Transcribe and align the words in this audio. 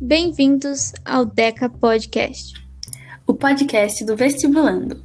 Bem-vindos 0.00 0.92
ao 1.06 1.24
Deca 1.24 1.70
Podcast, 1.70 2.62
o 3.26 3.32
podcast 3.32 4.04
do 4.04 4.14
Vestibulando. 4.14 5.02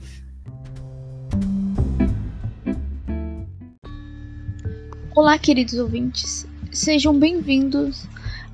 Olá, 5.15 5.39
queridos 5.39 5.75
ouvintes. 5.75 6.45
Sejam 6.73 7.17
bem-vindos 7.17 8.05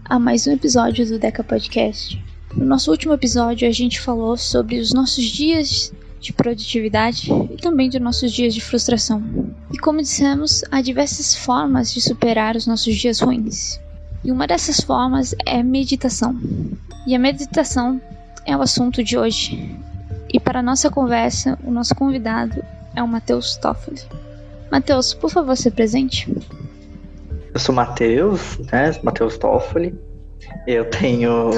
a 0.05 0.19
mais 0.19 0.45
um 0.45 0.51
episódio 0.51 1.07
do 1.07 1.17
Deca 1.17 1.43
Podcast. 1.43 2.23
No 2.55 2.65
nosso 2.65 2.91
último 2.91 3.13
episódio, 3.13 3.67
a 3.67 3.71
gente 3.71 3.99
falou 3.99 4.37
sobre 4.37 4.79
os 4.79 4.93
nossos 4.93 5.23
dias 5.25 5.91
de 6.19 6.31
produtividade 6.33 7.31
e 7.51 7.57
também 7.57 7.89
de 7.89 7.99
nossos 7.99 8.31
dias 8.31 8.53
de 8.53 8.61
frustração. 8.61 9.23
E 9.73 9.77
como 9.79 10.03
dissemos, 10.03 10.63
há 10.69 10.81
diversas 10.81 11.35
formas 11.35 11.91
de 11.91 11.99
superar 11.99 12.55
os 12.55 12.67
nossos 12.67 12.95
dias 12.95 13.19
ruins. 13.21 13.79
E 14.27 14.31
uma 14.31 14.45
dessas 14.45 14.81
formas 14.81 15.33
é 15.45 15.63
meditação. 15.63 16.37
E 17.07 17.15
a 17.15 17.19
meditação 17.19 18.01
é 18.45 18.57
o 18.57 18.61
assunto 18.61 19.01
de 19.01 19.17
hoje. 19.17 19.73
E 20.27 20.37
para 20.37 20.59
a 20.59 20.61
nossa 20.61 20.91
conversa, 20.91 21.57
o 21.63 21.71
nosso 21.71 21.95
convidado 21.95 22.61
é 22.93 23.01
o 23.01 23.07
Matheus 23.07 23.55
Toffoli. 23.55 24.01
Matheus, 24.69 25.13
por 25.13 25.29
favor, 25.29 25.55
se 25.55 25.71
presente. 25.71 26.29
Eu 27.53 27.57
sou 27.57 27.73
Matheus, 27.73 28.57
né? 28.69 28.91
Matheus 29.01 29.37
Toffoli. 29.37 29.97
Eu 30.65 30.85
tenho 30.85 31.51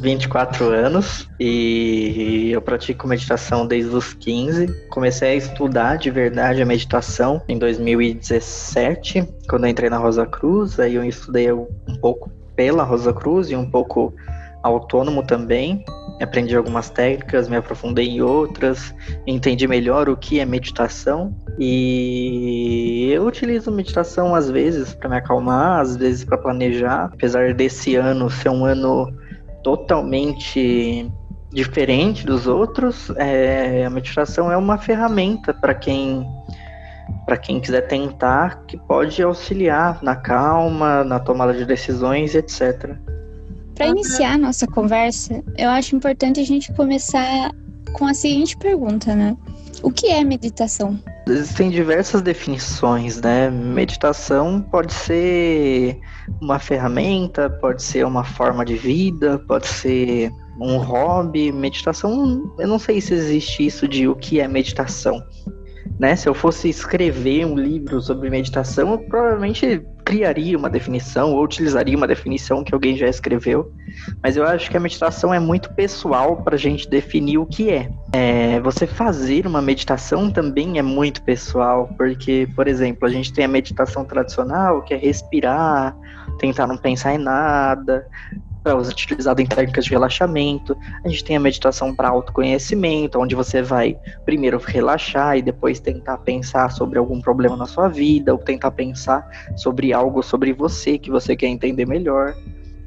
24 0.00 0.66
anos 0.66 1.28
e 1.40 2.50
eu 2.52 2.60
pratico 2.60 3.08
meditação 3.08 3.66
desde 3.66 3.94
os 3.94 4.14
15. 4.14 4.88
Comecei 4.88 5.30
a 5.30 5.34
estudar 5.34 5.96
de 5.96 6.10
verdade 6.10 6.62
a 6.62 6.66
meditação 6.66 7.42
em 7.48 7.58
2017, 7.58 9.26
quando 9.48 9.64
eu 9.64 9.70
entrei 9.70 9.90
na 9.90 9.98
Rosa 9.98 10.26
Cruz. 10.26 10.78
Aí 10.78 10.94
eu 10.94 11.04
estudei 11.04 11.50
um 11.52 11.66
pouco 12.00 12.30
pela 12.54 12.84
Rosa 12.84 13.12
Cruz 13.12 13.50
e 13.50 13.56
um 13.56 13.68
pouco 13.68 14.14
autônomo 14.62 15.22
também. 15.22 15.84
Aprendi 16.20 16.56
algumas 16.56 16.90
técnicas, 16.90 17.48
me 17.48 17.56
aprofundei 17.56 18.08
em 18.08 18.22
outras, 18.22 18.94
entendi 19.26 19.66
melhor 19.66 20.08
o 20.08 20.16
que 20.16 20.38
é 20.38 20.44
meditação 20.44 21.34
e 21.58 23.10
eu 23.12 23.26
utilizo 23.26 23.70
meditação 23.70 24.34
às 24.34 24.50
vezes 24.50 24.94
para 24.94 25.08
me 25.08 25.16
acalmar, 25.16 25.80
às 25.80 25.96
vezes 25.96 26.24
para 26.24 26.38
planejar. 26.38 27.10
Apesar 27.12 27.52
desse 27.52 27.96
ano 27.96 28.30
ser 28.30 28.48
um 28.48 28.64
ano 28.64 29.12
totalmente 29.62 31.10
diferente 31.52 32.26
dos 32.26 32.46
outros, 32.46 33.10
é, 33.16 33.84
a 33.84 33.90
meditação 33.90 34.50
é 34.50 34.56
uma 34.56 34.78
ferramenta 34.78 35.54
para 35.54 35.74
quem 35.74 36.26
para 37.26 37.36
quem 37.36 37.60
quiser 37.60 37.82
tentar, 37.82 38.64
que 38.66 38.76
pode 38.76 39.22
auxiliar 39.22 40.02
na 40.02 40.16
calma, 40.16 41.04
na 41.04 41.18
tomada 41.18 41.52
de 41.52 41.64
decisões, 41.64 42.34
etc. 42.34 42.96
Para 43.74 43.88
iniciar 43.88 44.38
nossa 44.38 44.66
conversa, 44.66 45.42
eu 45.58 45.68
acho 45.70 45.96
importante 45.96 46.40
a 46.40 46.44
gente 46.44 46.72
começar 46.74 47.50
com 47.94 48.06
a 48.06 48.14
seguinte 48.14 48.56
pergunta, 48.56 49.14
né? 49.14 49.36
O 49.82 49.90
que 49.90 50.06
é 50.06 50.22
meditação? 50.24 50.98
Existem 51.28 51.70
diversas 51.70 52.22
definições, 52.22 53.20
né? 53.20 53.50
Meditação 53.50 54.60
pode 54.60 54.92
ser 54.92 55.98
uma 56.40 56.58
ferramenta, 56.58 57.50
pode 57.50 57.82
ser 57.82 58.06
uma 58.06 58.24
forma 58.24 58.64
de 58.64 58.76
vida, 58.76 59.38
pode 59.40 59.66
ser 59.66 60.30
um 60.60 60.76
hobby. 60.76 61.50
Meditação, 61.50 62.54
eu 62.58 62.68
não 62.68 62.78
sei 62.78 63.00
se 63.00 63.14
existe 63.14 63.66
isso 63.66 63.88
de 63.88 64.06
o 64.06 64.14
que 64.14 64.40
é 64.40 64.48
meditação. 64.48 65.22
Né? 65.98 66.16
Se 66.16 66.28
eu 66.28 66.34
fosse 66.34 66.68
escrever 66.68 67.46
um 67.46 67.56
livro 67.56 68.00
sobre 68.00 68.28
meditação, 68.30 68.92
eu 68.92 68.98
provavelmente 68.98 69.82
criaria 70.04 70.56
uma 70.58 70.68
definição 70.68 71.32
ou 71.32 71.42
utilizaria 71.42 71.96
uma 71.96 72.06
definição 72.06 72.62
que 72.62 72.74
alguém 72.74 72.96
já 72.96 73.08
escreveu, 73.08 73.72
mas 74.22 74.36
eu 74.36 74.44
acho 74.44 74.70
que 74.70 74.76
a 74.76 74.80
meditação 74.80 75.32
é 75.32 75.40
muito 75.40 75.72
pessoal 75.72 76.36
para 76.42 76.56
a 76.56 76.58
gente 76.58 76.88
definir 76.88 77.38
o 77.38 77.46
que 77.46 77.70
é. 77.70 77.88
é. 78.12 78.60
Você 78.60 78.86
fazer 78.86 79.46
uma 79.46 79.62
meditação 79.62 80.30
também 80.30 80.78
é 80.78 80.82
muito 80.82 81.22
pessoal, 81.22 81.88
porque, 81.96 82.46
por 82.54 82.68
exemplo, 82.68 83.06
a 83.06 83.10
gente 83.10 83.32
tem 83.32 83.44
a 83.44 83.48
meditação 83.48 84.04
tradicional, 84.04 84.82
que 84.82 84.92
é 84.92 84.96
respirar, 84.96 85.96
tentar 86.38 86.66
não 86.66 86.76
pensar 86.76 87.14
em 87.14 87.18
nada, 87.18 88.06
é 88.64 88.74
utilizado 88.74 89.42
em 89.42 89.46
técnicas 89.46 89.84
de 89.84 89.90
relaxamento. 89.90 90.76
A 91.04 91.08
gente 91.08 91.24
tem 91.24 91.36
a 91.36 91.40
meditação 91.40 91.94
para 91.94 92.08
autoconhecimento, 92.08 93.18
onde 93.18 93.34
você 93.34 93.62
vai 93.62 93.96
primeiro 94.24 94.58
relaxar 94.58 95.36
e 95.36 95.42
depois 95.42 95.80
tentar 95.80 96.18
pensar 96.18 96.70
sobre 96.70 96.98
algum 96.98 97.20
problema 97.20 97.56
na 97.56 97.66
sua 97.66 97.88
vida, 97.88 98.32
ou 98.32 98.38
tentar 98.38 98.70
pensar 98.70 99.26
sobre 99.56 99.92
algo 99.92 100.22
sobre 100.22 100.52
você 100.52 100.98
que 100.98 101.10
você 101.10 101.36
quer 101.36 101.48
entender 101.48 101.86
melhor. 101.86 102.34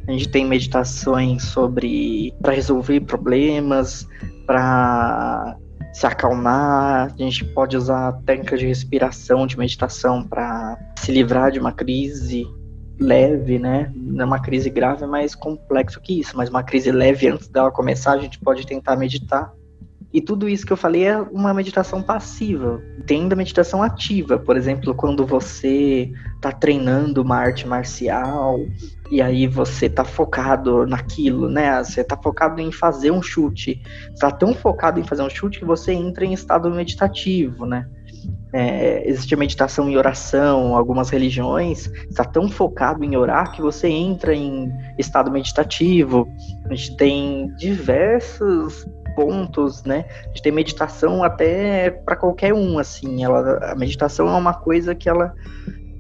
A 0.07 0.11
gente 0.11 0.29
tem 0.29 0.45
meditações 0.45 1.43
sobre 1.43 2.33
para 2.41 2.53
resolver 2.53 3.01
problemas, 3.01 4.07
para 4.45 5.57
se 5.93 6.07
acalmar. 6.07 7.13
A 7.13 7.21
gente 7.21 7.43
pode 7.43 7.75
usar 7.75 8.13
técnicas 8.25 8.59
de 8.59 8.67
respiração, 8.67 9.45
de 9.45 9.57
meditação 9.57 10.23
para 10.23 10.77
se 10.99 11.11
livrar 11.11 11.51
de 11.51 11.59
uma 11.59 11.71
crise 11.71 12.47
leve, 12.99 13.59
né? 13.59 13.91
Não 13.95 14.23
é 14.23 14.25
uma 14.25 14.39
crise 14.39 14.69
grave, 14.69 15.03
é 15.03 15.07
mais 15.07 15.35
complexo 15.35 16.01
que 16.01 16.19
isso, 16.19 16.35
mas 16.35 16.49
uma 16.49 16.63
crise 16.63 16.91
leve 16.91 17.27
antes 17.27 17.47
dela 17.47 17.71
começar, 17.71 18.13
a 18.13 18.19
gente 18.19 18.39
pode 18.39 18.65
tentar 18.65 18.95
meditar. 18.95 19.53
E 20.13 20.21
tudo 20.21 20.47
isso 20.47 20.65
que 20.65 20.71
eu 20.71 20.77
falei 20.77 21.03
é 21.03 21.17
uma 21.17 21.53
meditação 21.53 22.01
passiva. 22.01 22.81
Tem 23.05 23.27
da 23.27 23.35
meditação 23.35 23.83
ativa, 23.83 24.39
por 24.39 24.55
exemplo, 24.55 24.95
quando 24.95 25.25
você 25.25 26.11
está 26.35 26.51
treinando 26.51 27.21
uma 27.21 27.35
arte 27.35 27.67
marcial 27.67 28.57
e 29.11 29.21
aí 29.21 29.47
você 29.47 29.87
está 29.87 30.05
focado 30.05 30.87
naquilo, 30.87 31.49
né? 31.49 31.83
Você 31.83 32.01
está 32.01 32.15
focado 32.15 32.61
em 32.61 32.71
fazer 32.71 33.11
um 33.11 33.21
chute. 33.21 33.81
Está 34.13 34.31
tão 34.31 34.53
focado 34.53 34.99
em 34.99 35.03
fazer 35.03 35.23
um 35.23 35.29
chute 35.29 35.59
que 35.59 35.65
você 35.65 35.91
entra 35.91 36.25
em 36.25 36.33
estado 36.33 36.69
meditativo, 36.71 37.65
né? 37.65 37.87
É, 38.53 39.07
existe 39.07 39.35
meditação 39.35 39.89
e 39.89 39.97
oração, 39.97 40.75
algumas 40.75 41.09
religiões, 41.09 41.87
está 42.09 42.23
tão 42.23 42.49
focado 42.49 43.03
em 43.03 43.15
orar 43.15 43.51
que 43.51 43.61
você 43.61 43.87
entra 43.87 44.33
em 44.33 44.71
estado 44.97 45.29
meditativo. 45.29 46.27
A 46.65 46.73
gente 46.73 46.95
tem 46.95 47.53
diversos 47.57 48.87
pontos, 49.15 49.83
né? 49.83 50.05
A 50.25 50.27
gente 50.27 50.41
tem 50.43 50.51
meditação 50.51 51.23
até 51.23 51.89
para 51.89 52.15
qualquer 52.15 52.53
um, 52.53 52.79
assim. 52.79 53.23
Ela, 53.23 53.71
a 53.71 53.75
meditação 53.75 54.27
é 54.27 54.37
uma 54.37 54.53
coisa 54.53 54.95
que 54.95 55.09
ela 55.09 55.33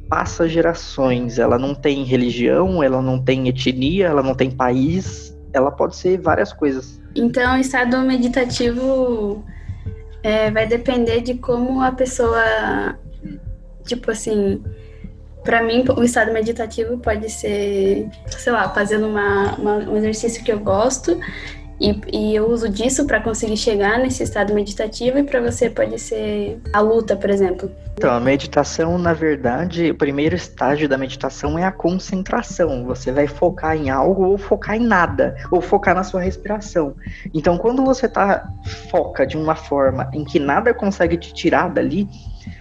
passa 0.07 0.47
gerações. 0.47 1.39
Ela 1.39 1.57
não 1.57 1.75
tem 1.75 2.03
religião, 2.03 2.81
ela 2.81 3.01
não 3.01 3.21
tem 3.21 3.47
etnia, 3.47 4.07
ela 4.07 4.23
não 4.23 4.35
tem 4.35 4.51
país. 4.51 5.35
Ela 5.51 5.71
pode 5.71 5.95
ser 5.95 6.19
várias 6.19 6.53
coisas. 6.53 7.01
Então, 7.15 7.57
estado 7.57 7.97
meditativo 8.01 9.43
é, 10.27 10.51
vai 10.51 10.67
depender 10.67 11.21
de 11.21 11.35
como 11.35 11.81
a 11.81 11.89
pessoa, 11.89 12.99
tipo 13.85 14.11
assim, 14.11 14.61
para 15.41 15.63
mim 15.63 15.85
o 15.95 16.03
estado 16.03 16.33
meditativo 16.33 16.97
pode 16.97 17.29
ser, 17.29 18.09
sei 18.27 18.51
lá, 18.51 18.67
fazendo 18.67 19.07
uma, 19.07 19.55
uma 19.55 19.75
um 19.77 19.95
exercício 19.95 20.43
que 20.43 20.51
eu 20.51 20.59
gosto 20.59 21.17
e, 21.79 21.99
e 22.11 22.35
eu 22.35 22.49
uso 22.49 22.67
disso 22.69 23.05
para 23.05 23.21
conseguir 23.21 23.57
chegar 23.57 23.99
nesse 23.99 24.23
estado 24.23 24.53
meditativo 24.53 25.19
e 25.19 25.23
para 25.23 25.39
você 25.39 25.69
pode 25.69 25.99
ser 25.99 26.59
a 26.73 26.79
luta, 26.79 27.15
por 27.15 27.29
exemplo. 27.29 27.71
Então, 27.93 28.11
a 28.11 28.19
meditação, 28.19 28.97
na 28.97 29.13
verdade, 29.13 29.89
o 29.89 29.95
primeiro 29.95 30.35
estágio 30.35 30.87
da 30.87 30.97
meditação 30.97 31.57
é 31.57 31.63
a 31.63 31.71
concentração. 31.71 32.85
Você 32.85 33.11
vai 33.11 33.25
focar 33.25 33.75
em 33.75 33.89
algo 33.89 34.25
ou 34.25 34.37
focar 34.37 34.75
em 34.75 34.85
nada, 34.85 35.35
ou 35.51 35.61
focar 35.61 35.95
na 35.95 36.03
sua 36.03 36.21
respiração. 36.21 36.95
Então, 37.33 37.57
quando 37.57 37.83
você 37.83 38.07
tá 38.07 38.47
foca 38.91 39.25
de 39.25 39.35
uma 39.35 39.55
forma 39.55 40.09
em 40.13 40.23
que 40.23 40.39
nada 40.39 40.75
consegue 40.75 41.17
te 41.17 41.33
tirar 41.33 41.69
dali, 41.69 42.07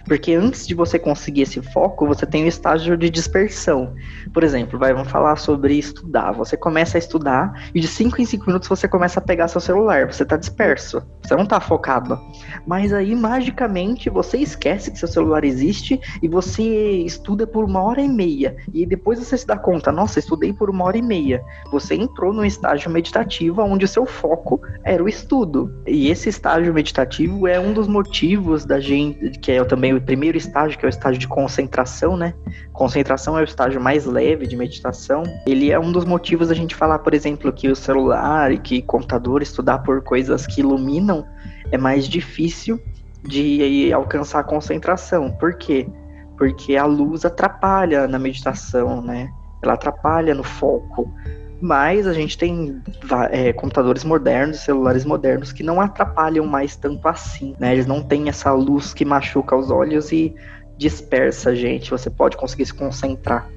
porque 0.05 0.33
antes 0.33 0.67
de 0.67 0.73
você 0.73 0.97
conseguir 0.97 1.41
esse 1.41 1.61
foco, 1.61 2.07
você 2.07 2.25
tem 2.25 2.43
o 2.43 2.47
estágio 2.47 2.97
de 2.97 3.09
dispersão. 3.09 3.93
Por 4.33 4.43
exemplo, 4.43 4.79
vai, 4.79 4.93
vamos 4.93 5.11
falar 5.11 5.35
sobre 5.35 5.75
estudar. 5.77 6.31
Você 6.33 6.55
começa 6.55 6.97
a 6.97 6.99
estudar 6.99 7.69
e 7.73 7.79
de 7.79 7.87
5 7.87 8.21
em 8.21 8.25
5 8.25 8.45
minutos 8.47 8.67
você 8.67 8.87
começa 8.87 9.19
a 9.19 9.23
pegar 9.23 9.47
seu 9.47 9.61
celular. 9.61 10.11
Você 10.11 10.23
está 10.23 10.37
disperso. 10.37 11.01
Você 11.23 11.35
não 11.35 11.43
está 11.43 11.59
focado. 11.59 12.19
Mas 12.65 12.93
aí, 12.93 13.15
magicamente, 13.15 14.09
você 14.09 14.37
esquece 14.37 14.91
que 14.91 14.99
seu 14.99 15.07
celular 15.07 15.43
existe 15.43 15.99
e 16.21 16.27
você 16.27 16.63
estuda 16.63 17.45
por 17.45 17.65
uma 17.65 17.81
hora 17.81 18.01
e 18.01 18.07
meia. 18.07 18.55
E 18.73 18.85
depois 18.85 19.19
você 19.19 19.37
se 19.37 19.45
dá 19.45 19.57
conta, 19.57 19.91
nossa, 19.91 20.19
estudei 20.19 20.53
por 20.53 20.69
uma 20.69 20.85
hora 20.85 20.97
e 20.97 21.01
meia. 21.01 21.41
Você 21.71 21.95
entrou 21.95 22.33
no 22.33 22.45
estágio 22.45 22.89
meditativo 22.89 23.61
onde 23.61 23.85
o 23.85 23.87
seu 23.87 24.05
foco 24.05 24.61
era 24.83 25.03
o 25.03 25.09
estudo. 25.09 25.73
E 25.85 26.09
esse 26.09 26.29
estágio 26.29 26.73
meditativo 26.73 27.47
é 27.47 27.59
um 27.59 27.73
dos 27.73 27.87
motivos 27.87 28.65
da 28.65 28.79
gente, 28.79 29.31
que 29.39 29.51
é 29.51 29.61
também 29.77 29.93
o 29.93 30.01
primeiro 30.01 30.35
estágio, 30.35 30.75
que 30.77 30.83
é 30.83 30.87
o 30.87 30.89
estágio 30.89 31.19
de 31.19 31.27
concentração, 31.27 32.17
né? 32.17 32.33
Concentração 32.73 33.37
é 33.37 33.41
o 33.41 33.43
estágio 33.43 33.79
mais 33.79 34.05
leve 34.05 34.47
de 34.47 34.57
meditação. 34.57 35.21
Ele 35.45 35.71
é 35.71 35.79
um 35.79 35.91
dos 35.91 36.03
motivos 36.03 36.47
da 36.47 36.55
gente 36.55 36.73
falar, 36.73 36.97
por 36.99 37.13
exemplo, 37.13 37.53
que 37.53 37.69
o 37.69 37.75
celular 37.75 38.51
e 38.51 38.57
que 38.57 38.81
computador 38.81 39.43
estudar 39.43 39.77
por 39.79 40.01
coisas 40.01 40.47
que 40.47 40.61
iluminam 40.61 41.23
é 41.71 41.77
mais 41.77 42.09
difícil 42.09 42.81
de 43.23 43.93
alcançar 43.93 44.39
a 44.39 44.43
concentração. 44.43 45.31
Por 45.33 45.53
quê? 45.53 45.87
Porque 46.39 46.75
a 46.75 46.85
luz 46.85 47.23
atrapalha 47.23 48.07
na 48.07 48.17
meditação, 48.17 48.99
né? 48.99 49.29
Ela 49.61 49.73
atrapalha 49.73 50.33
no 50.33 50.43
foco. 50.43 51.13
Mas 51.59 52.05
a 52.05 52.13
gente 52.13 52.37
tem 52.37 52.81
é, 53.31 53.51
computadores 53.51 54.03
modernos, 54.03 54.59
celulares 54.59 55.03
modernos 55.03 55.51
que 55.51 55.63
não 55.63 55.81
atrapalham 55.81 56.45
mais 56.45 56.75
tanto 56.75 57.07
assim, 57.07 57.55
né? 57.59 57.73
Eles 57.73 57.87
não 57.87 58.03
têm 58.03 58.29
essa 58.29 58.51
luz 58.51 58.93
que 58.93 59.03
machuca 59.03 59.55
os 59.55 59.71
olhos 59.71 60.11
e 60.11 60.35
dispersa 60.77 61.49
a 61.49 61.55
gente. 61.55 61.89
Você 61.89 62.09
pode 62.09 62.37
conseguir 62.37 62.65
se 62.65 62.73
concentrar. 62.73 63.49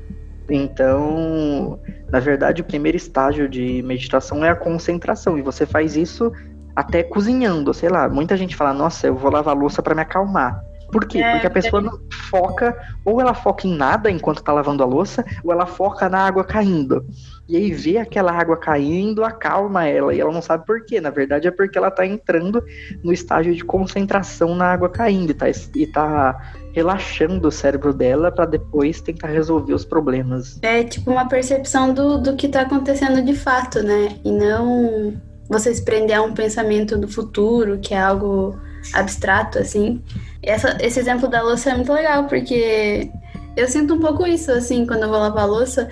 Então, 0.48 1.78
na 2.10 2.18
verdade, 2.18 2.62
o 2.62 2.64
primeiro 2.64 2.96
estágio 2.96 3.48
de 3.48 3.82
meditação 3.82 4.44
é 4.44 4.48
a 4.48 4.56
concentração 4.56 5.38
e 5.38 5.42
você 5.42 5.66
faz 5.66 5.96
isso 5.96 6.32
até 6.74 7.02
cozinhando, 7.02 7.74
sei 7.74 7.90
lá. 7.90 8.08
Muita 8.08 8.36
gente 8.36 8.56
fala: 8.56 8.72
"Nossa, 8.72 9.06
eu 9.06 9.14
vou 9.14 9.30
lavar 9.30 9.54
louça 9.54 9.82
para 9.82 9.94
me 9.94 10.00
acalmar". 10.00 10.69
Por 10.90 11.06
quê? 11.06 11.18
É, 11.18 11.32
Porque 11.32 11.46
a 11.46 11.50
pessoa 11.50 11.80
não 11.80 11.98
foca, 12.28 12.76
ou 13.04 13.20
ela 13.20 13.34
foca 13.34 13.66
em 13.66 13.76
nada 13.76 14.10
enquanto 14.10 14.42
tá 14.42 14.52
lavando 14.52 14.82
a 14.82 14.86
louça, 14.86 15.24
ou 15.44 15.52
ela 15.52 15.66
foca 15.66 16.08
na 16.08 16.26
água 16.26 16.44
caindo. 16.44 17.04
E 17.48 17.56
aí 17.56 17.72
vê 17.72 17.98
aquela 17.98 18.32
água 18.32 18.56
caindo, 18.56 19.24
acalma 19.24 19.86
ela, 19.86 20.14
e 20.14 20.20
ela 20.20 20.32
não 20.32 20.42
sabe 20.42 20.64
por 20.64 20.84
quê. 20.84 21.00
Na 21.00 21.10
verdade 21.10 21.48
é 21.48 21.50
porque 21.50 21.76
ela 21.76 21.90
tá 21.90 22.06
entrando 22.06 22.62
no 23.02 23.12
estágio 23.12 23.54
de 23.54 23.64
concentração 23.64 24.54
na 24.54 24.66
água 24.72 24.88
caindo 24.88 25.30
e 25.30 25.34
tá, 25.34 25.46
e 25.74 25.86
tá 25.86 26.54
relaxando 26.72 27.48
o 27.48 27.52
cérebro 27.52 27.92
dela 27.92 28.30
para 28.30 28.46
depois 28.46 29.00
tentar 29.00 29.28
resolver 29.28 29.74
os 29.74 29.84
problemas. 29.84 30.58
É 30.62 30.84
tipo 30.84 31.10
uma 31.10 31.28
percepção 31.28 31.92
do, 31.92 32.18
do 32.18 32.36
que 32.36 32.48
tá 32.48 32.62
acontecendo 32.62 33.22
de 33.22 33.34
fato, 33.34 33.82
né? 33.82 34.16
E 34.24 34.30
não 34.30 35.20
você 35.48 35.74
se 35.74 35.84
prender 35.84 36.16
a 36.16 36.22
um 36.22 36.32
pensamento 36.32 36.96
do 36.96 37.08
futuro, 37.08 37.80
que 37.80 37.92
é 37.92 38.00
algo 38.00 38.56
abstrato, 38.92 39.58
assim. 39.58 40.02
Essa, 40.42 40.76
esse 40.80 40.98
exemplo 40.98 41.28
da 41.28 41.42
louça 41.42 41.70
é 41.70 41.74
muito 41.74 41.92
legal, 41.92 42.24
porque 42.24 43.10
eu 43.56 43.68
sinto 43.68 43.94
um 43.94 44.00
pouco 44.00 44.26
isso, 44.26 44.50
assim, 44.52 44.86
quando 44.86 45.02
eu 45.02 45.08
vou 45.08 45.18
lavar 45.18 45.48
louça, 45.48 45.88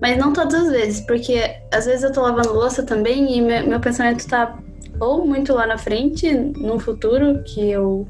mas 0.00 0.16
não 0.16 0.32
todas 0.32 0.54
as 0.54 0.70
vezes, 0.70 1.00
porque 1.02 1.42
às 1.72 1.86
vezes 1.86 2.02
eu 2.02 2.12
tô 2.12 2.22
lavando 2.22 2.52
louça 2.52 2.82
também 2.82 3.36
e 3.36 3.40
meu, 3.40 3.66
meu 3.66 3.80
pensamento 3.80 4.26
tá 4.26 4.58
ou 5.00 5.26
muito 5.26 5.54
lá 5.54 5.66
na 5.66 5.78
frente, 5.78 6.30
no 6.32 6.78
futuro, 6.78 7.42
que 7.44 7.70
eu 7.70 8.06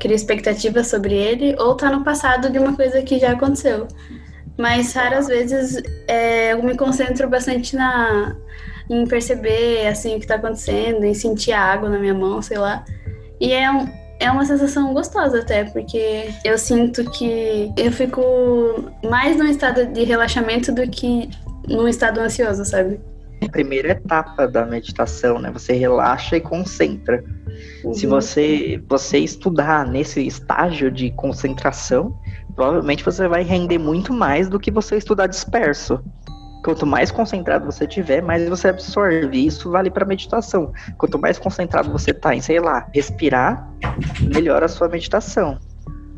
crio 0.00 0.14
expectativas 0.14 0.86
sobre 0.86 1.14
ele, 1.14 1.54
ou 1.58 1.74
tá 1.74 1.90
no 1.90 2.02
passado 2.02 2.50
de 2.50 2.58
uma 2.58 2.74
coisa 2.74 3.02
que 3.02 3.18
já 3.18 3.32
aconteceu. 3.32 3.86
Mas 4.56 4.92
raras 4.92 5.28
vezes 5.28 5.82
é, 6.08 6.52
eu 6.52 6.62
me 6.62 6.76
concentro 6.76 7.28
bastante 7.28 7.76
na, 7.76 8.34
em 8.88 9.06
perceber 9.06 9.86
assim 9.86 10.16
o 10.16 10.20
que 10.20 10.26
tá 10.26 10.36
acontecendo, 10.36 11.04
em 11.04 11.14
sentir 11.14 11.52
a 11.52 11.60
água 11.60 11.88
na 11.88 11.98
minha 11.98 12.14
mão, 12.14 12.40
sei 12.40 12.58
lá. 12.58 12.84
E 13.42 13.52
é, 13.52 13.68
um, 13.72 13.88
é 14.20 14.30
uma 14.30 14.44
sensação 14.44 14.94
gostosa 14.94 15.40
até, 15.40 15.64
porque 15.64 16.30
eu 16.44 16.56
sinto 16.56 17.04
que 17.10 17.72
eu 17.76 17.90
fico 17.90 18.22
mais 19.10 19.36
num 19.36 19.48
estado 19.48 19.84
de 19.86 20.04
relaxamento 20.04 20.70
do 20.72 20.88
que 20.88 21.28
num 21.66 21.88
estado 21.88 22.20
ansioso, 22.20 22.64
sabe? 22.64 23.00
Primeira 23.50 23.90
etapa 23.90 24.46
da 24.46 24.64
meditação, 24.64 25.40
né? 25.40 25.50
Você 25.50 25.72
relaxa 25.72 26.36
e 26.36 26.40
concentra. 26.40 27.24
Uhum. 27.84 27.92
Se 27.92 28.06
você, 28.06 28.80
você 28.88 29.18
estudar 29.18 29.88
nesse 29.88 30.24
estágio 30.24 30.88
de 30.88 31.10
concentração, 31.10 32.16
provavelmente 32.54 33.04
você 33.04 33.26
vai 33.26 33.42
render 33.42 33.78
muito 33.78 34.12
mais 34.12 34.48
do 34.48 34.60
que 34.60 34.70
você 34.70 34.96
estudar 34.96 35.26
disperso. 35.26 36.00
Quanto 36.62 36.86
mais 36.86 37.10
concentrado 37.10 37.66
você 37.66 37.86
tiver, 37.86 38.22
mais 38.22 38.48
você 38.48 38.68
absorve. 38.68 39.46
Isso 39.46 39.70
vale 39.70 39.90
para 39.90 40.04
meditação. 40.04 40.72
Quanto 40.96 41.18
mais 41.18 41.38
concentrado 41.38 41.90
você 41.90 42.14
tá 42.14 42.34
em, 42.34 42.40
sei 42.40 42.60
lá, 42.60 42.86
respirar, 42.94 43.68
melhora 44.32 44.66
a 44.66 44.68
sua 44.68 44.88
meditação. 44.88 45.58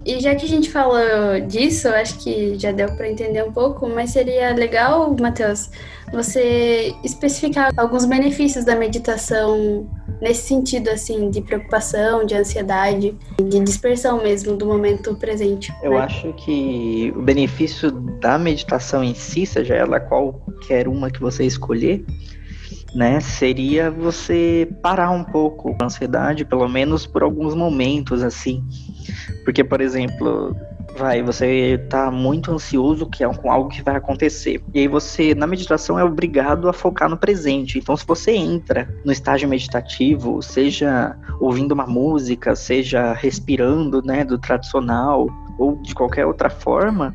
E 0.04 0.20
já 0.20 0.34
que 0.34 0.44
a 0.44 0.48
gente 0.48 0.70
falou 0.70 1.40
disso, 1.46 1.88
eu 1.88 1.94
acho 1.94 2.18
que 2.18 2.58
já 2.58 2.72
deu 2.72 2.94
para 2.94 3.08
entender 3.08 3.42
um 3.42 3.52
pouco, 3.52 3.88
mas 3.88 4.10
seria 4.10 4.54
legal, 4.54 5.16
Matheus, 5.18 5.70
você 6.12 6.94
especificar 7.02 7.72
alguns 7.76 8.04
benefícios 8.04 8.64
da 8.64 8.76
meditação 8.76 9.88
nesse 10.20 10.46
sentido, 10.46 10.88
assim, 10.90 11.30
de 11.30 11.40
preocupação, 11.40 12.24
de 12.24 12.34
ansiedade, 12.34 13.14
de 13.38 13.60
dispersão 13.60 14.22
mesmo 14.22 14.56
do 14.56 14.66
momento 14.66 15.14
presente. 15.16 15.72
Eu 15.82 15.92
né? 15.92 15.98
acho 15.98 16.32
que 16.34 17.12
o 17.16 17.22
benefício 17.22 17.90
da 17.90 18.38
meditação 18.38 19.02
em 19.02 19.14
si, 19.14 19.46
seja 19.46 19.74
ela 19.74 19.98
qualquer 20.00 20.86
uma 20.86 21.10
que 21.10 21.20
você 21.20 21.44
escolher, 21.44 22.04
né, 22.94 23.18
seria 23.18 23.90
você 23.90 24.68
parar 24.80 25.10
um 25.10 25.24
pouco 25.24 25.76
a 25.80 25.84
ansiedade, 25.86 26.44
pelo 26.44 26.68
menos 26.68 27.06
por 27.06 27.22
alguns 27.22 27.54
momentos, 27.54 28.22
assim. 28.22 28.62
Porque, 29.44 29.62
por 29.62 29.80
exemplo, 29.80 30.56
vai, 30.96 31.22
você 31.22 31.78
tá 31.88 32.10
muito 32.10 32.52
ansioso 32.52 33.06
que 33.06 33.24
é 33.24 33.34
com 33.34 33.50
algo 33.50 33.68
que 33.68 33.82
vai 33.82 33.96
acontecer. 33.96 34.62
E 34.72 34.80
aí 34.80 34.88
você, 34.88 35.34
na 35.34 35.46
meditação, 35.46 35.98
é 35.98 36.04
obrigado 36.04 36.68
a 36.68 36.72
focar 36.72 37.08
no 37.08 37.16
presente. 37.16 37.78
Então, 37.78 37.96
se 37.96 38.06
você 38.06 38.32
entra 38.32 38.88
no 39.04 39.12
estágio 39.12 39.48
meditativo, 39.48 40.40
seja 40.42 41.16
ouvindo 41.40 41.72
uma 41.72 41.86
música, 41.86 42.54
seja 42.54 43.12
respirando, 43.12 44.02
né, 44.02 44.24
do 44.24 44.38
tradicional, 44.38 45.28
ou 45.58 45.76
de 45.82 45.94
qualquer 45.94 46.26
outra 46.26 46.50
forma, 46.50 47.14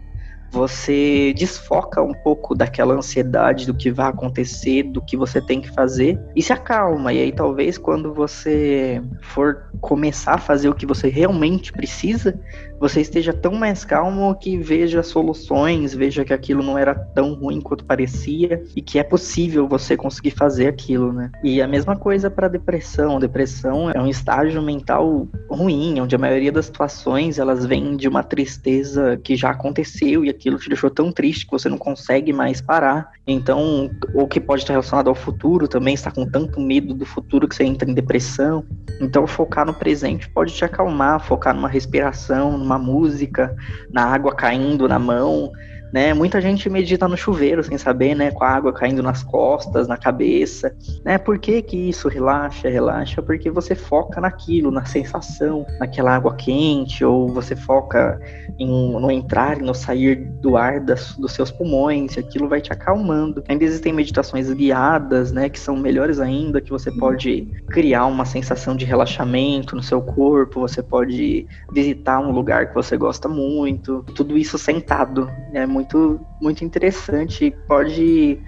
você 0.51 1.33
desfoca 1.37 2.01
um 2.01 2.13
pouco 2.13 2.55
daquela 2.55 2.93
ansiedade 2.93 3.65
do 3.65 3.73
que 3.73 3.91
vai 3.91 4.09
acontecer, 4.09 4.83
do 4.83 5.01
que 5.01 5.15
você 5.15 5.39
tem 5.41 5.61
que 5.61 5.69
fazer 5.69 6.19
e 6.35 6.41
se 6.41 6.51
acalma. 6.51 7.13
E 7.13 7.21
aí 7.21 7.31
talvez 7.31 7.77
quando 7.77 8.13
você 8.13 9.01
for 9.21 9.65
começar 9.79 10.35
a 10.35 10.39
fazer 10.39 10.69
o 10.69 10.75
que 10.75 10.85
você 10.85 11.09
realmente 11.09 11.71
precisa, 11.71 12.39
você 12.79 13.01
esteja 13.01 13.33
tão 13.33 13.53
mais 13.53 13.83
calmo 13.83 14.33
que 14.35 14.57
veja 14.57 15.03
soluções, 15.03 15.93
veja 15.93 16.23
que 16.23 16.33
aquilo 16.33 16.63
não 16.63 16.77
era 16.77 16.95
tão 16.95 17.33
ruim 17.33 17.59
quanto 17.59 17.83
parecia 17.83 18.63
e 18.75 18.81
que 18.81 18.97
é 18.97 19.03
possível 19.03 19.67
você 19.67 19.97
conseguir 19.97 20.31
fazer 20.31 20.67
aquilo, 20.67 21.11
né? 21.11 21.31
E 21.43 21.61
a 21.61 21.67
mesma 21.67 21.95
coisa 21.95 22.29
para 22.29 22.47
depressão. 22.47 23.19
Depressão 23.19 23.89
é 23.91 23.99
um 23.99 24.07
estágio 24.07 24.61
mental 24.61 25.27
ruim, 25.49 25.99
onde 25.99 26.15
a 26.15 26.19
maioria 26.19 26.51
das 26.51 26.65
situações 26.65 27.37
elas 27.37 27.65
vêm 27.65 27.97
de 27.97 28.07
uma 28.07 28.23
tristeza 28.23 29.19
que 29.23 29.35
já 29.35 29.49
aconteceu 29.49 30.23
e 30.23 30.29
aquilo 30.29 30.57
te 30.57 30.69
deixou 30.69 30.89
tão 30.89 31.11
triste 31.11 31.45
que 31.45 31.51
você 31.51 31.67
não 31.67 31.77
consegue 31.77 32.31
mais 32.31 32.61
parar. 32.61 33.11
Então, 33.27 33.89
ou 34.13 34.27
que 34.27 34.39
pode 34.39 34.63
estar 34.63 34.73
relacionado 34.73 35.09
ao 35.09 35.15
futuro 35.15 35.67
também, 35.67 35.93
está 35.93 36.11
com 36.11 36.25
tanto 36.25 36.59
medo 36.59 36.93
do 36.93 37.05
futuro 37.05 37.47
que 37.47 37.55
você 37.55 37.63
entra 37.63 37.89
em 37.89 37.93
depressão. 37.93 38.63
Então, 39.01 39.27
focar 39.27 39.65
no 39.65 39.73
presente 39.73 40.29
pode 40.29 40.53
te 40.53 40.63
acalmar, 40.63 41.19
focar 41.19 41.53
numa 41.53 41.67
respiração, 41.67 42.57
numa 42.69 42.77
música, 42.77 43.55
na 43.91 44.05
água 44.05 44.35
caindo 44.35 44.87
na 44.87 44.99
mão, 44.99 45.51
né? 45.91 46.13
Muita 46.13 46.39
gente 46.41 46.69
medita 46.69 47.07
no 47.07 47.17
chuveiro 47.17 47.63
sem 47.63 47.77
saber, 47.77 48.15
né? 48.15 48.31
Com 48.31 48.43
a 48.43 48.49
água 48.49 48.73
caindo 48.73 49.01
nas 49.01 49.23
costas, 49.23 49.87
na 49.87 49.97
cabeça, 49.97 50.75
né? 51.03 51.17
Por 51.17 51.39
que 51.39 51.61
que 51.61 51.77
isso 51.89 52.07
relaxa, 52.07 52.69
relaxa? 52.69 53.21
Porque 53.21 53.49
você 53.49 53.75
foca 53.75 54.21
naquilo, 54.21 54.71
na 54.71 54.85
sensação, 54.85 55.65
naquela 55.79 56.15
água 56.15 56.35
quente, 56.35 57.03
ou 57.03 57.27
você 57.27 57.55
foca 57.55 58.19
em, 58.57 58.91
no 58.91 59.11
entrar 59.11 59.57
e 59.57 59.63
no 59.63 59.73
sair 59.73 60.15
do 60.41 60.57
ar 60.57 60.79
das, 60.79 61.15
dos 61.15 61.33
seus 61.33 61.51
pulmões, 61.51 62.15
e 62.15 62.19
aquilo 62.19 62.47
vai 62.47 62.61
te 62.61 62.71
acalmando. 62.71 63.43
Ainda 63.47 63.63
existem 63.63 63.93
meditações 63.93 64.51
guiadas, 64.51 65.31
né? 65.31 65.49
Que 65.49 65.59
são 65.59 65.75
melhores 65.75 66.19
ainda, 66.19 66.61
que 66.61 66.69
você 66.69 66.91
pode 66.91 67.47
criar 67.69 68.05
uma 68.05 68.25
sensação 68.25 68.75
de 68.75 68.85
relaxamento 68.85 69.75
no 69.75 69.83
seu 69.83 70.01
corpo, 70.01 70.59
você 70.59 70.81
pode 70.81 71.47
visitar 71.71 72.19
um 72.19 72.31
lugar 72.31 72.67
que 72.67 72.75
você 72.75 72.97
gosta 72.97 73.27
muito, 73.27 74.03
tudo 74.15 74.37
isso 74.37 74.57
sentado, 74.57 75.29
né? 75.51 75.65
Muito, 75.79 76.19
muito 76.41 76.63
interessante. 76.63 77.55
Pode 77.67 78.39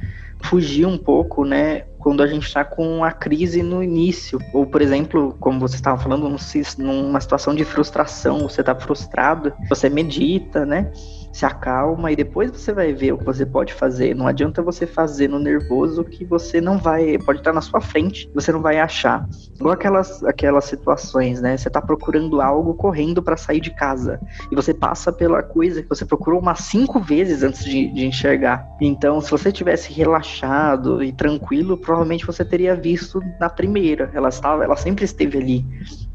fugir 0.43 0.85
um 0.85 0.97
pouco, 0.97 1.45
né? 1.45 1.81
Quando 1.97 2.21
a 2.21 2.27
gente 2.27 2.45
está 2.45 2.65
com 2.65 3.03
a 3.03 3.11
crise 3.11 3.63
no 3.63 3.83
início. 3.83 4.39
Ou, 4.53 4.65
por 4.65 4.81
exemplo, 4.81 5.35
como 5.39 5.59
você 5.59 5.75
estava 5.75 6.01
falando, 6.01 6.27
numa 6.77 7.21
situação 7.21 7.55
de 7.55 7.63
frustração, 7.63 8.39
você 8.39 8.61
está 8.61 8.75
frustrado, 8.75 9.53
você 9.69 9.89
medita, 9.89 10.65
né? 10.65 10.91
Se 11.31 11.45
acalma 11.45 12.11
e 12.11 12.15
depois 12.15 12.51
você 12.51 12.73
vai 12.73 12.93
ver 12.93 13.13
o 13.13 13.17
que 13.17 13.25
você 13.25 13.45
pode 13.45 13.73
fazer. 13.73 14.15
Não 14.15 14.27
adianta 14.27 14.61
você 14.61 14.85
fazer 14.85 15.27
no 15.27 15.39
nervoso 15.39 16.03
que 16.03 16.25
você 16.25 16.59
não 16.59 16.77
vai, 16.77 17.17
pode 17.19 17.39
estar 17.39 17.53
na 17.53 17.61
sua 17.61 17.81
frente, 17.81 18.29
você 18.33 18.51
não 18.51 18.61
vai 18.61 18.79
achar. 18.79 19.27
Igual 19.55 19.73
aquelas, 19.73 20.23
aquelas 20.23 20.65
situações, 20.65 21.41
né? 21.41 21.57
Você 21.57 21.69
tá 21.69 21.81
procurando 21.81 22.41
algo 22.41 22.73
correndo 22.73 23.21
para 23.21 23.37
sair 23.37 23.61
de 23.61 23.71
casa 23.71 24.19
e 24.51 24.55
você 24.55 24.73
passa 24.73 25.11
pela 25.11 25.41
coisa 25.41 25.81
que 25.81 25.89
você 25.89 26.05
procurou 26.05 26.39
umas 26.39 26.59
cinco 26.59 26.99
vezes 26.99 27.43
antes 27.43 27.63
de, 27.63 27.87
de 27.87 28.05
enxergar. 28.05 28.65
Então, 28.79 29.21
se 29.21 29.31
você 29.31 29.51
tivesse 29.51 29.93
relaxado 29.93 31.03
e 31.03 31.11
tranquilo, 31.11 31.77
provavelmente 31.77 32.25
você 32.25 32.43
teria 32.43 32.75
visto 32.75 33.21
na 33.39 33.49
primeira. 33.49 34.09
Ela 34.13 34.29
estava, 34.29 34.63
ela 34.63 34.75
sempre 34.75 35.05
esteve 35.05 35.37
ali. 35.37 35.65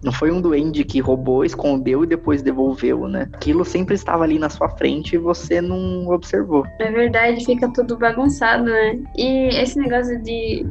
Não 0.06 0.12
foi 0.12 0.30
um 0.30 0.40
duende 0.40 0.84
que 0.84 1.00
roubou, 1.00 1.44
escondeu 1.44 2.04
e 2.04 2.06
depois 2.06 2.40
devolveu, 2.40 3.08
né? 3.08 3.28
Aquilo 3.32 3.64
sempre 3.64 3.96
estava 3.96 4.22
ali 4.22 4.38
na 4.38 4.48
sua 4.48 4.68
frente 4.68 5.16
e 5.16 5.18
você 5.18 5.60
não 5.60 6.06
observou. 6.06 6.64
É 6.78 6.88
verdade, 6.92 7.44
fica 7.44 7.68
tudo 7.72 7.98
bagunçado, 7.98 8.62
né? 8.62 9.00
E 9.16 9.48
esse 9.48 9.76
negócio 9.76 10.22
de, 10.22 10.64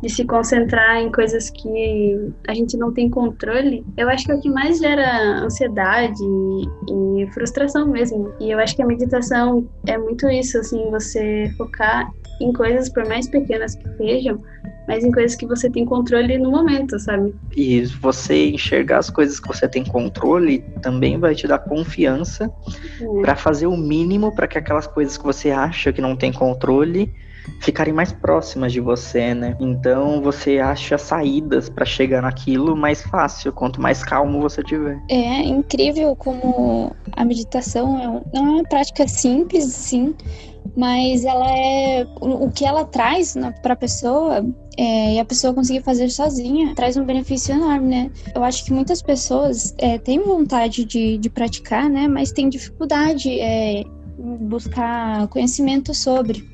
de 0.00 0.08
se 0.08 0.24
concentrar 0.24 0.98
em 0.98 1.10
coisas 1.10 1.50
que 1.50 2.30
a 2.46 2.54
gente 2.54 2.76
não 2.76 2.92
tem 2.92 3.10
controle, 3.10 3.84
eu 3.96 4.08
acho 4.08 4.24
que 4.24 4.30
é 4.30 4.36
o 4.36 4.40
que 4.40 4.48
mais 4.48 4.78
gera 4.78 5.40
ansiedade 5.40 6.22
e, 6.22 7.22
e 7.22 7.26
frustração 7.32 7.88
mesmo. 7.88 8.32
E 8.38 8.52
eu 8.52 8.60
acho 8.60 8.76
que 8.76 8.82
a 8.82 8.86
meditação 8.86 9.68
é 9.84 9.98
muito 9.98 10.28
isso, 10.28 10.58
assim, 10.58 10.88
você 10.92 11.52
focar 11.58 12.08
em 12.40 12.52
coisas, 12.52 12.88
por 12.88 13.06
mais 13.06 13.28
pequenas 13.28 13.74
que 13.74 13.88
sejam, 13.96 14.40
mas 14.86 15.04
em 15.04 15.10
coisas 15.10 15.36
que 15.36 15.46
você 15.46 15.68
tem 15.68 15.84
controle 15.84 16.38
no 16.38 16.50
momento, 16.50 16.98
sabe? 16.98 17.34
E 17.56 17.84
você 18.00 18.50
enxergar 18.50 18.98
as 18.98 19.10
coisas 19.10 19.40
que 19.40 19.48
você 19.48 19.66
tem 19.68 19.84
controle 19.84 20.64
também 20.82 21.18
vai 21.18 21.34
te 21.34 21.46
dar 21.46 21.58
confiança 21.58 22.50
uhum. 23.00 23.22
para 23.22 23.34
fazer 23.36 23.66
o 23.66 23.76
mínimo 23.76 24.34
para 24.34 24.46
que 24.46 24.58
aquelas 24.58 24.86
coisas 24.86 25.16
que 25.16 25.24
você 25.24 25.50
acha 25.50 25.92
que 25.92 26.00
não 26.00 26.16
tem 26.16 26.32
controle 26.32 27.12
ficarem 27.60 27.92
mais 27.92 28.12
próximas 28.12 28.72
de 28.72 28.80
você, 28.80 29.34
né? 29.34 29.56
Então 29.60 30.20
você 30.20 30.58
acha 30.58 30.98
saídas 30.98 31.68
para 31.68 31.84
chegar 31.84 32.22
naquilo 32.22 32.76
mais 32.76 33.02
fácil, 33.02 33.52
quanto 33.52 33.80
mais 33.80 34.02
calmo 34.02 34.40
você 34.40 34.62
tiver. 34.62 34.98
É 35.08 35.42
incrível 35.42 36.14
como 36.16 36.94
a 37.12 37.24
meditação 37.24 37.98
é, 37.98 38.36
não 38.36 38.46
é 38.46 38.50
uma 38.50 38.64
prática 38.64 39.06
simples, 39.06 39.64
sim, 39.64 40.14
mas 40.76 41.24
ela 41.24 41.50
é 41.50 42.06
o 42.20 42.50
que 42.50 42.64
ela 42.64 42.84
traz 42.84 43.34
para 43.62 43.72
a 43.72 43.76
pessoa 43.76 44.44
é, 44.76 45.14
e 45.14 45.18
a 45.18 45.24
pessoa 45.24 45.54
conseguir 45.54 45.82
fazer 45.82 46.10
sozinha 46.10 46.74
traz 46.74 46.96
um 46.96 47.04
benefício 47.04 47.54
enorme, 47.54 47.88
né? 47.88 48.10
Eu 48.34 48.44
acho 48.44 48.64
que 48.64 48.72
muitas 48.72 49.00
pessoas 49.00 49.74
é, 49.78 49.96
têm 49.98 50.20
vontade 50.20 50.84
de, 50.84 51.16
de 51.16 51.30
praticar, 51.30 51.88
né? 51.88 52.06
Mas 52.06 52.30
têm 52.30 52.48
dificuldade 52.48 53.40
é, 53.40 53.80
em 53.80 54.36
buscar 54.48 55.26
conhecimento 55.28 55.94
sobre. 55.94 56.44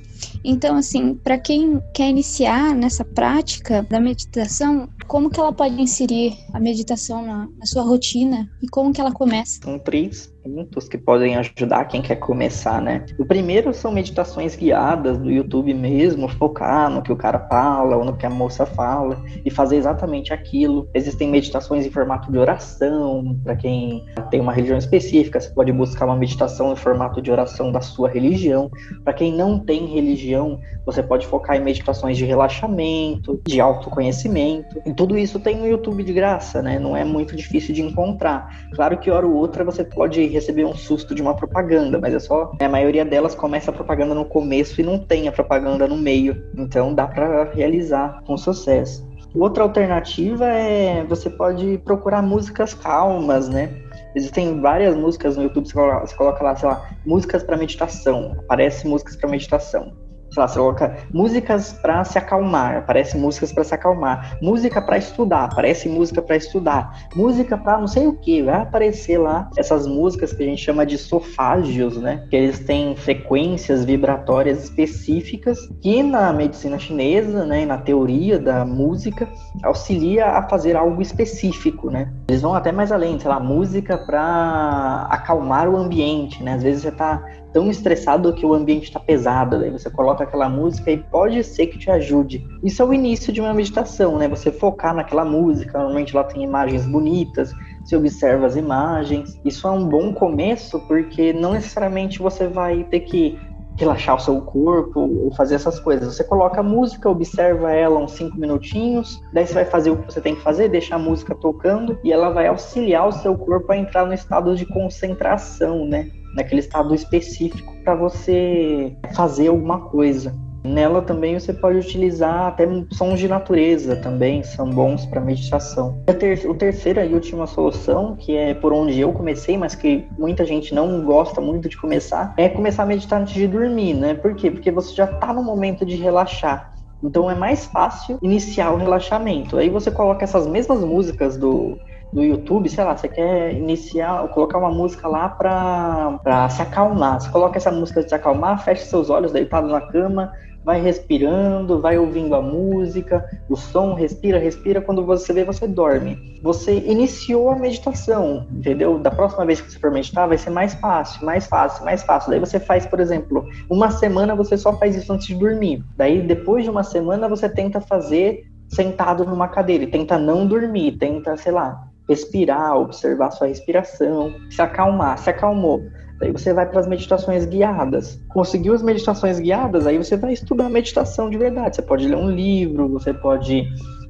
Então, 0.44 0.76
assim, 0.76 1.14
para 1.14 1.36
quem 1.36 1.80
quer 1.92 2.08
iniciar 2.08 2.74
nessa 2.74 3.04
prática 3.04 3.84
da 3.90 4.00
meditação, 4.00 4.88
como 5.12 5.28
que 5.28 5.38
ela 5.38 5.52
pode 5.52 5.78
inserir 5.78 6.38
a 6.54 6.58
meditação 6.58 7.22
na, 7.22 7.46
na 7.58 7.66
sua 7.66 7.82
rotina 7.82 8.48
e 8.62 8.66
como 8.66 8.94
que 8.94 8.98
ela 8.98 9.12
começa? 9.12 9.60
São 9.62 9.78
três 9.78 10.32
pontos 10.42 10.88
que 10.88 10.98
podem 10.98 11.36
ajudar 11.36 11.84
quem 11.84 12.02
quer 12.02 12.16
começar, 12.16 12.80
né? 12.80 13.04
O 13.18 13.24
primeiro 13.24 13.72
são 13.72 13.92
meditações 13.92 14.56
guiadas 14.56 15.18
do 15.18 15.30
YouTube 15.30 15.72
mesmo, 15.72 16.28
focar 16.28 16.90
no 16.90 17.02
que 17.02 17.12
o 17.12 17.16
cara 17.16 17.38
fala 17.48 17.96
ou 17.96 18.04
no 18.04 18.16
que 18.16 18.26
a 18.26 18.30
moça 18.30 18.66
fala 18.66 19.22
e 19.44 19.50
fazer 19.50 19.76
exatamente 19.76 20.32
aquilo. 20.32 20.88
Existem 20.94 21.28
meditações 21.28 21.86
em 21.86 21.90
formato 21.90 22.30
de 22.30 22.38
oração, 22.38 23.38
para 23.44 23.54
quem 23.54 24.04
tem 24.30 24.40
uma 24.40 24.52
religião 24.52 24.78
específica, 24.78 25.40
você 25.40 25.50
pode 25.50 25.72
buscar 25.72 26.06
uma 26.06 26.16
meditação 26.16 26.72
em 26.72 26.76
formato 26.76 27.20
de 27.20 27.30
oração 27.30 27.70
da 27.70 27.80
sua 27.80 28.08
religião. 28.08 28.70
Para 29.04 29.12
quem 29.12 29.32
não 29.32 29.58
tem 29.58 29.86
religião, 29.86 30.58
você 30.84 31.02
pode 31.02 31.26
focar 31.26 31.56
em 31.56 31.62
meditações 31.62 32.16
de 32.16 32.24
relaxamento, 32.24 33.40
de 33.46 33.60
autoconhecimento. 33.60 34.80
E 34.84 34.92
tudo 35.02 35.18
isso 35.18 35.40
tem 35.40 35.56
no 35.56 35.66
YouTube 35.66 36.04
de 36.04 36.12
graça, 36.12 36.62
né? 36.62 36.78
Não 36.78 36.96
é 36.96 37.02
muito 37.02 37.34
difícil 37.34 37.74
de 37.74 37.82
encontrar. 37.82 38.68
Claro 38.72 38.96
que 38.98 39.10
hora 39.10 39.26
ou 39.26 39.34
outra 39.34 39.64
você 39.64 39.82
pode 39.82 40.24
receber 40.26 40.64
um 40.64 40.76
susto 40.76 41.12
de 41.12 41.20
uma 41.20 41.34
propaganda, 41.34 41.98
mas 41.98 42.14
é 42.14 42.20
só. 42.20 42.52
A 42.60 42.68
maioria 42.68 43.04
delas 43.04 43.34
começa 43.34 43.72
a 43.72 43.74
propaganda 43.74 44.14
no 44.14 44.24
começo 44.24 44.80
e 44.80 44.84
não 44.84 45.00
tem 45.00 45.26
a 45.26 45.32
propaganda 45.32 45.88
no 45.88 45.96
meio. 45.96 46.40
Então 46.56 46.94
dá 46.94 47.08
para 47.08 47.50
realizar 47.52 48.22
com 48.24 48.36
sucesso. 48.36 49.04
Outra 49.34 49.64
alternativa 49.64 50.46
é 50.46 51.02
você 51.02 51.28
pode 51.28 51.78
procurar 51.78 52.22
músicas 52.22 52.72
calmas, 52.72 53.48
né? 53.48 53.74
Existem 54.14 54.60
várias 54.60 54.94
músicas 54.94 55.36
no 55.36 55.42
YouTube, 55.42 55.66
você 55.66 55.74
coloca, 55.74 56.06
você 56.06 56.14
coloca 56.14 56.44
lá, 56.44 56.54
sei 56.54 56.68
lá, 56.68 56.90
músicas 57.04 57.42
para 57.42 57.56
meditação. 57.56 58.36
Aparece 58.44 58.86
músicas 58.86 59.16
para 59.16 59.28
meditação 59.28 60.00
sei 60.32 60.40
lá, 60.40 60.48
você 60.48 60.58
coloca 60.58 60.96
músicas 61.12 61.72
para 61.74 62.02
se 62.04 62.18
acalmar, 62.18 62.78
aparece 62.78 63.16
músicas 63.18 63.52
para 63.52 63.64
se 63.64 63.74
acalmar, 63.74 64.38
música 64.40 64.80
para 64.80 64.96
estudar, 64.96 65.44
aparece 65.44 65.88
música 65.88 66.22
para 66.22 66.36
estudar, 66.36 67.08
música 67.14 67.56
para 67.58 67.78
não 67.78 67.86
sei 67.86 68.06
o 68.06 68.14
que, 68.14 68.42
vai 68.42 68.62
aparecer 68.62 69.18
lá 69.18 69.50
essas 69.56 69.86
músicas 69.86 70.32
que 70.32 70.42
a 70.42 70.46
gente 70.46 70.62
chama 70.62 70.86
de 70.86 70.96
sofágios, 70.96 71.98
né? 71.98 72.26
Que 72.30 72.36
eles 72.36 72.60
têm 72.60 72.96
frequências 72.96 73.84
vibratórias 73.84 74.64
específicas 74.64 75.58
que 75.80 76.02
na 76.02 76.32
medicina 76.32 76.78
chinesa, 76.78 77.44
né, 77.44 77.66
na 77.66 77.78
teoria 77.78 78.38
da 78.38 78.64
música, 78.64 79.28
auxilia 79.62 80.26
a 80.26 80.48
fazer 80.48 80.76
algo 80.76 81.02
específico, 81.02 81.90
né? 81.90 82.10
Eles 82.28 82.40
vão 82.40 82.54
até 82.54 82.72
mais 82.72 82.90
além, 82.90 83.18
sei 83.18 83.28
lá, 83.28 83.38
música 83.38 83.98
para 83.98 85.06
acalmar 85.10 85.68
o 85.68 85.76
ambiente, 85.76 86.42
né? 86.42 86.54
Às 86.54 86.62
vezes 86.62 86.82
você 86.82 86.92
tá 86.92 87.22
tão 87.52 87.70
estressado 87.70 88.32
que 88.32 88.46
o 88.46 88.54
ambiente 88.54 88.84
está 88.84 88.98
pesado, 88.98 89.58
daí 89.58 89.70
você 89.70 89.90
coloca 89.90 90.24
aquela 90.24 90.48
música 90.48 90.90
e 90.90 90.96
pode 90.96 91.42
ser 91.44 91.66
que 91.66 91.78
te 91.78 91.90
ajude. 91.90 92.46
Isso 92.62 92.82
é 92.82 92.84
o 92.84 92.94
início 92.94 93.32
de 93.32 93.40
uma 93.40 93.52
meditação, 93.52 94.16
né? 94.18 94.28
Você 94.28 94.50
focar 94.50 94.94
naquela 94.94 95.24
música, 95.24 95.78
normalmente 95.78 96.14
lá 96.14 96.24
tem 96.24 96.42
imagens 96.42 96.86
bonitas, 96.86 97.52
você 97.84 97.96
observa 97.96 98.46
as 98.46 98.56
imagens. 98.56 99.38
Isso 99.44 99.66
é 99.66 99.70
um 99.70 99.86
bom 99.86 100.12
começo 100.12 100.80
porque 100.86 101.32
não 101.32 101.52
necessariamente 101.52 102.18
você 102.18 102.46
vai 102.46 102.84
ter 102.84 103.00
que 103.00 103.38
relaxar 103.76 104.16
o 104.16 104.20
seu 104.20 104.40
corpo 104.40 105.00
ou 105.00 105.32
fazer 105.34 105.54
essas 105.54 105.80
coisas. 105.80 106.14
Você 106.14 106.24
coloca 106.24 106.60
a 106.60 106.62
música, 106.62 107.08
observa 107.08 107.72
ela 107.72 107.98
uns 107.98 108.12
cinco 108.12 108.36
minutinhos, 108.36 109.20
daí 109.32 109.46
você 109.46 109.54
vai 109.54 109.64
fazer 109.64 109.90
o 109.90 109.96
que 109.96 110.12
você 110.12 110.20
tem 110.20 110.34
que 110.34 110.42
fazer, 110.42 110.68
deixar 110.68 110.96
a 110.96 110.98
música 110.98 111.34
tocando 111.34 111.98
e 112.04 112.12
ela 112.12 112.30
vai 112.30 112.46
auxiliar 112.46 113.08
o 113.08 113.12
seu 113.12 113.36
corpo 113.36 113.72
a 113.72 113.76
entrar 113.76 114.04
no 114.04 114.12
estado 114.12 114.54
de 114.54 114.66
concentração, 114.66 115.86
né? 115.86 116.10
naquele 116.34 116.60
estado 116.60 116.94
específico 116.94 117.74
para 117.84 117.94
você 117.94 118.96
fazer 119.14 119.48
alguma 119.48 119.88
coisa. 119.90 120.34
Nela 120.64 121.02
também 121.02 121.38
você 121.38 121.52
pode 121.52 121.78
utilizar 121.78 122.46
até 122.46 122.66
sons 122.92 123.18
de 123.18 123.26
natureza 123.26 123.96
também, 123.96 124.42
são 124.42 124.70
bons 124.70 125.04
para 125.06 125.20
meditação. 125.20 126.02
A 126.06 126.12
ter 126.14 126.48
o 126.48 126.54
terceira 126.54 127.04
e 127.04 127.12
última 127.12 127.46
solução, 127.46 128.14
que 128.16 128.36
é 128.36 128.54
por 128.54 128.72
onde 128.72 129.00
eu 129.00 129.12
comecei, 129.12 129.58
mas 129.58 129.74
que 129.74 130.06
muita 130.16 130.44
gente 130.44 130.74
não 130.74 131.02
gosta 131.02 131.40
muito 131.40 131.68
de 131.68 131.76
começar, 131.76 132.32
é 132.36 132.48
começar 132.48 132.84
a 132.84 132.86
meditar 132.86 133.20
antes 133.20 133.34
de 133.34 133.48
dormir, 133.48 133.94
né? 133.94 134.14
Por 134.14 134.34
quê? 134.34 134.50
Porque 134.50 134.70
você 134.70 134.94
já 134.94 135.04
está 135.04 135.32
no 135.32 135.42
momento 135.42 135.84
de 135.84 135.96
relaxar. 135.96 136.72
Então 137.02 137.28
é 137.28 137.34
mais 137.34 137.66
fácil 137.66 138.18
iniciar 138.22 138.70
o 138.70 138.76
relaxamento. 138.76 139.58
Aí 139.58 139.68
você 139.68 139.90
coloca 139.90 140.22
essas 140.22 140.46
mesmas 140.46 140.84
músicas 140.84 141.36
do 141.36 141.76
do 142.12 142.22
YouTube, 142.22 142.68
sei 142.68 142.84
lá, 142.84 142.94
você 142.94 143.08
quer 143.08 143.54
iniciar, 143.54 144.28
colocar 144.28 144.58
uma 144.58 144.70
música 144.70 145.08
lá 145.08 145.30
pra, 145.30 146.18
pra 146.22 146.48
se 146.50 146.60
acalmar. 146.60 147.18
Você 147.18 147.30
coloca 147.30 147.56
essa 147.56 147.70
música 147.70 148.02
de 148.02 148.10
se 148.10 148.14
acalmar, 148.14 148.62
fecha 148.62 148.84
seus 148.84 149.08
olhos 149.08 149.32
deitado 149.32 149.68
na 149.68 149.80
cama, 149.80 150.30
vai 150.64 150.80
respirando, 150.80 151.80
vai 151.80 151.98
ouvindo 151.98 152.34
a 152.34 152.42
música, 152.42 153.24
o 153.48 153.56
som, 153.56 153.94
respira, 153.94 154.38
respira. 154.38 154.80
Quando 154.80 155.04
você 155.04 155.32
vê, 155.32 155.44
você 155.44 155.66
dorme. 155.66 156.38
Você 156.42 156.78
iniciou 156.78 157.50
a 157.50 157.56
meditação, 157.56 158.46
entendeu? 158.50 158.98
Da 158.98 159.10
próxima 159.10 159.44
vez 159.44 159.60
que 159.60 159.70
você 159.70 159.78
for 159.78 159.90
meditar, 159.90 160.28
vai 160.28 160.38
ser 160.38 160.50
mais 160.50 160.74
fácil, 160.74 161.24
mais 161.24 161.46
fácil, 161.46 161.84
mais 161.84 162.02
fácil. 162.02 162.30
Daí 162.30 162.40
você 162.40 162.58
faz, 162.60 162.86
por 162.86 163.00
exemplo, 163.00 163.48
uma 163.68 163.90
semana 163.90 164.34
você 164.34 164.56
só 164.56 164.76
faz 164.78 164.96
isso 164.96 165.12
antes 165.12 165.26
de 165.26 165.34
dormir. 165.34 165.84
Daí, 165.96 166.20
depois 166.20 166.64
de 166.64 166.70
uma 166.70 166.82
semana, 166.82 167.28
você 167.28 167.48
tenta 167.48 167.80
fazer 167.80 168.44
sentado 168.72 169.24
numa 169.24 169.48
cadeira 169.48 169.86
tenta 169.86 170.18
não 170.18 170.46
dormir, 170.46 170.92
tenta, 170.92 171.36
sei 171.36 171.52
lá, 171.52 171.88
respirar, 172.08 172.76
observar 172.76 173.30
sua 173.30 173.46
respiração, 173.46 174.34
se 174.50 174.60
acalmar, 174.60 175.18
se 175.18 175.30
acalmou. 175.30 175.82
Daí 176.22 176.30
você 176.30 176.54
vai 176.54 176.64
para 176.66 176.78
as 176.78 176.86
meditações 176.86 177.44
guiadas. 177.44 178.22
Conseguiu 178.28 178.74
as 178.74 178.80
meditações 178.80 179.40
guiadas, 179.40 179.88
aí 179.88 179.98
você 179.98 180.16
vai 180.16 180.32
estudar 180.32 180.68
meditação 180.68 181.28
de 181.28 181.36
verdade. 181.36 181.74
Você 181.74 181.82
pode 181.82 182.06
ler 182.06 182.16
um 182.16 182.30
livro, 182.30 182.88
você 182.88 183.12
pode 183.12 183.64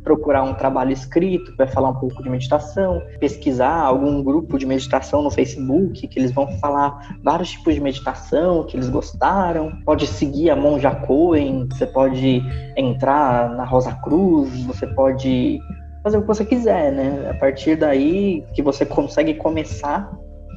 procurar 0.05 0.43
um 0.43 0.53
trabalho 0.53 0.93
escrito 0.93 1.53
que 1.53 1.57
vai 1.57 1.67
falar 1.67 1.89
um 1.89 1.95
pouco 1.95 2.23
de 2.23 2.29
meditação, 2.29 3.01
pesquisar 3.19 3.81
algum 3.81 4.23
grupo 4.23 4.59
de 4.59 4.67
meditação 4.67 5.23
no 5.23 5.31
Facebook 5.31 6.07
que 6.07 6.19
eles 6.19 6.33
vão 6.33 6.47
falar 6.59 7.17
vários 7.23 7.53
tipos 7.53 7.73
de 7.73 7.81
meditação 7.81 8.65
que 8.65 8.77
eles 8.77 8.91
gostaram. 8.91 9.73
Pode 9.83 10.07
seguir 10.07 10.51
a 10.51 10.57
Monja 10.57 10.95
Coen, 10.95 11.67
você 11.67 11.87
pode 11.87 12.43
entrar 12.77 13.57
na 13.57 13.65
Rosa 13.65 13.95
Cruz, 14.05 14.65
você 14.65 14.87
pode 14.87 15.59
fazer 16.03 16.19
o 16.19 16.21
que 16.21 16.29
você 16.29 16.45
quiser, 16.45 16.93
né? 16.93 17.31
A 17.31 17.35
partir 17.39 17.75
daí 17.77 18.45
que 18.53 18.61
você 18.61 18.85
consegue 18.85 19.33
começar. 19.33 20.13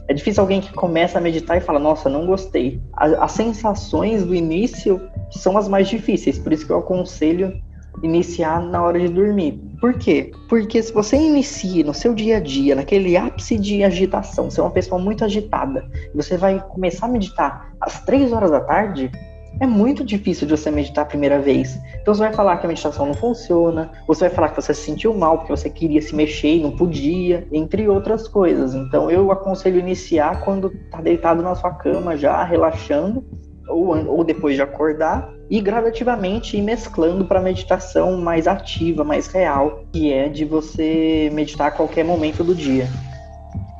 É 0.08 0.14
difícil 0.14 0.42
alguém 0.42 0.62
que 0.62 0.72
começa 0.74 1.18
a 1.18 1.22
meditar 1.22 1.58
e 1.58 1.62
fala, 1.62 1.80
nossa, 1.80 2.10
não 2.10 2.26
gostei. 2.26 2.80
As, 2.94 3.32
sensações 3.32 4.24
do 4.24 4.36
início 4.36 5.02
são 5.32 5.58
as 5.58 5.68
mais 5.68 5.88
difíceis, 5.88 6.38
por 6.38 6.54
isso 6.54 6.66
que 6.66 6.72
eu 6.72 6.78
aconselho 6.78 7.60
iniciar 8.04 8.62
na 8.62 8.84
hora 8.84 9.00
de 9.00 9.08
dormir. 9.08 9.60
Por 9.80 9.94
quê? 9.94 10.32
Porque 10.48 10.82
se 10.82 10.94
você 10.94 11.16
inicia 11.16 11.84
no 11.84 11.94
seu 11.94 12.14
dia 12.14 12.38
a 12.38 12.40
dia, 12.40 12.76
naquele 12.76 13.18
ápice 13.18 13.58
de 13.58 13.84
agitação, 13.84 14.50
você 14.50 14.60
é 14.60 14.64
uma 14.64 14.72
pessoa 14.72 15.02
muito 15.02 15.24
agitada, 15.24 15.90
você 16.14 16.38
vai 16.38 16.60
começar 16.70 17.08
a 17.08 17.10
meditar 17.10 17.74
às 17.80 18.02
três 18.04 18.32
horas 18.32 18.52
da 18.52 18.60
tarde, 18.60 19.12
é 19.60 19.66
muito 19.66 20.04
difícil 20.04 20.48
de 20.48 20.56
você 20.58 20.70
meditar 20.70 21.04
a 21.04 21.08
primeira 21.08 21.40
vez. 21.40 21.80
Então 22.02 22.14
você 22.14 22.22
vai 22.22 22.34
falar 22.34 22.58
que 22.58 22.66
a 22.66 22.70
meditação 22.70 23.06
não 23.06 23.14
funciona, 23.14 23.92
você 24.08 24.28
vai 24.28 24.36
falar 24.36 24.50
que 24.50 24.62
você 24.62 24.74
se 24.74 24.82
sentiu 24.82 25.14
mal 25.14 25.38
porque 25.38 25.52
você 25.52 25.70
queria 25.70 26.02
se 26.02 26.16
mexer 26.16 26.56
e 26.56 26.62
não 26.62 26.72
podia, 26.72 27.48
entre 27.52 27.88
outras 27.88 28.28
coisas. 28.28 28.74
Então 28.74 29.10
eu 29.10 29.32
aconselho 29.32 29.80
iniciar 29.80 30.42
quando 30.44 30.72
tá 30.92 31.02
deitado 31.02 31.42
na 31.42 31.56
sua 31.56 31.72
cama 31.72 32.18
já, 32.18 32.44
relaxando, 32.44 33.24
ou, 33.68 33.96
ou 34.08 34.24
depois 34.24 34.56
de 34.56 34.62
acordar, 34.62 35.34
e 35.50 35.60
gradativamente 35.62 36.58
ir 36.58 36.62
mesclando 36.62 37.26
para 37.26 37.42
meditação 37.42 38.18
mais 38.18 38.48
ativa, 38.48 39.04
mais 39.04 39.28
real, 39.28 39.84
que 39.92 40.12
é 40.12 40.28
de 40.28 40.44
você 40.44 41.30
meditar 41.34 41.68
a 41.68 41.72
qualquer 41.72 42.04
momento 42.04 42.44
do 42.44 42.56
dia. 42.56 42.88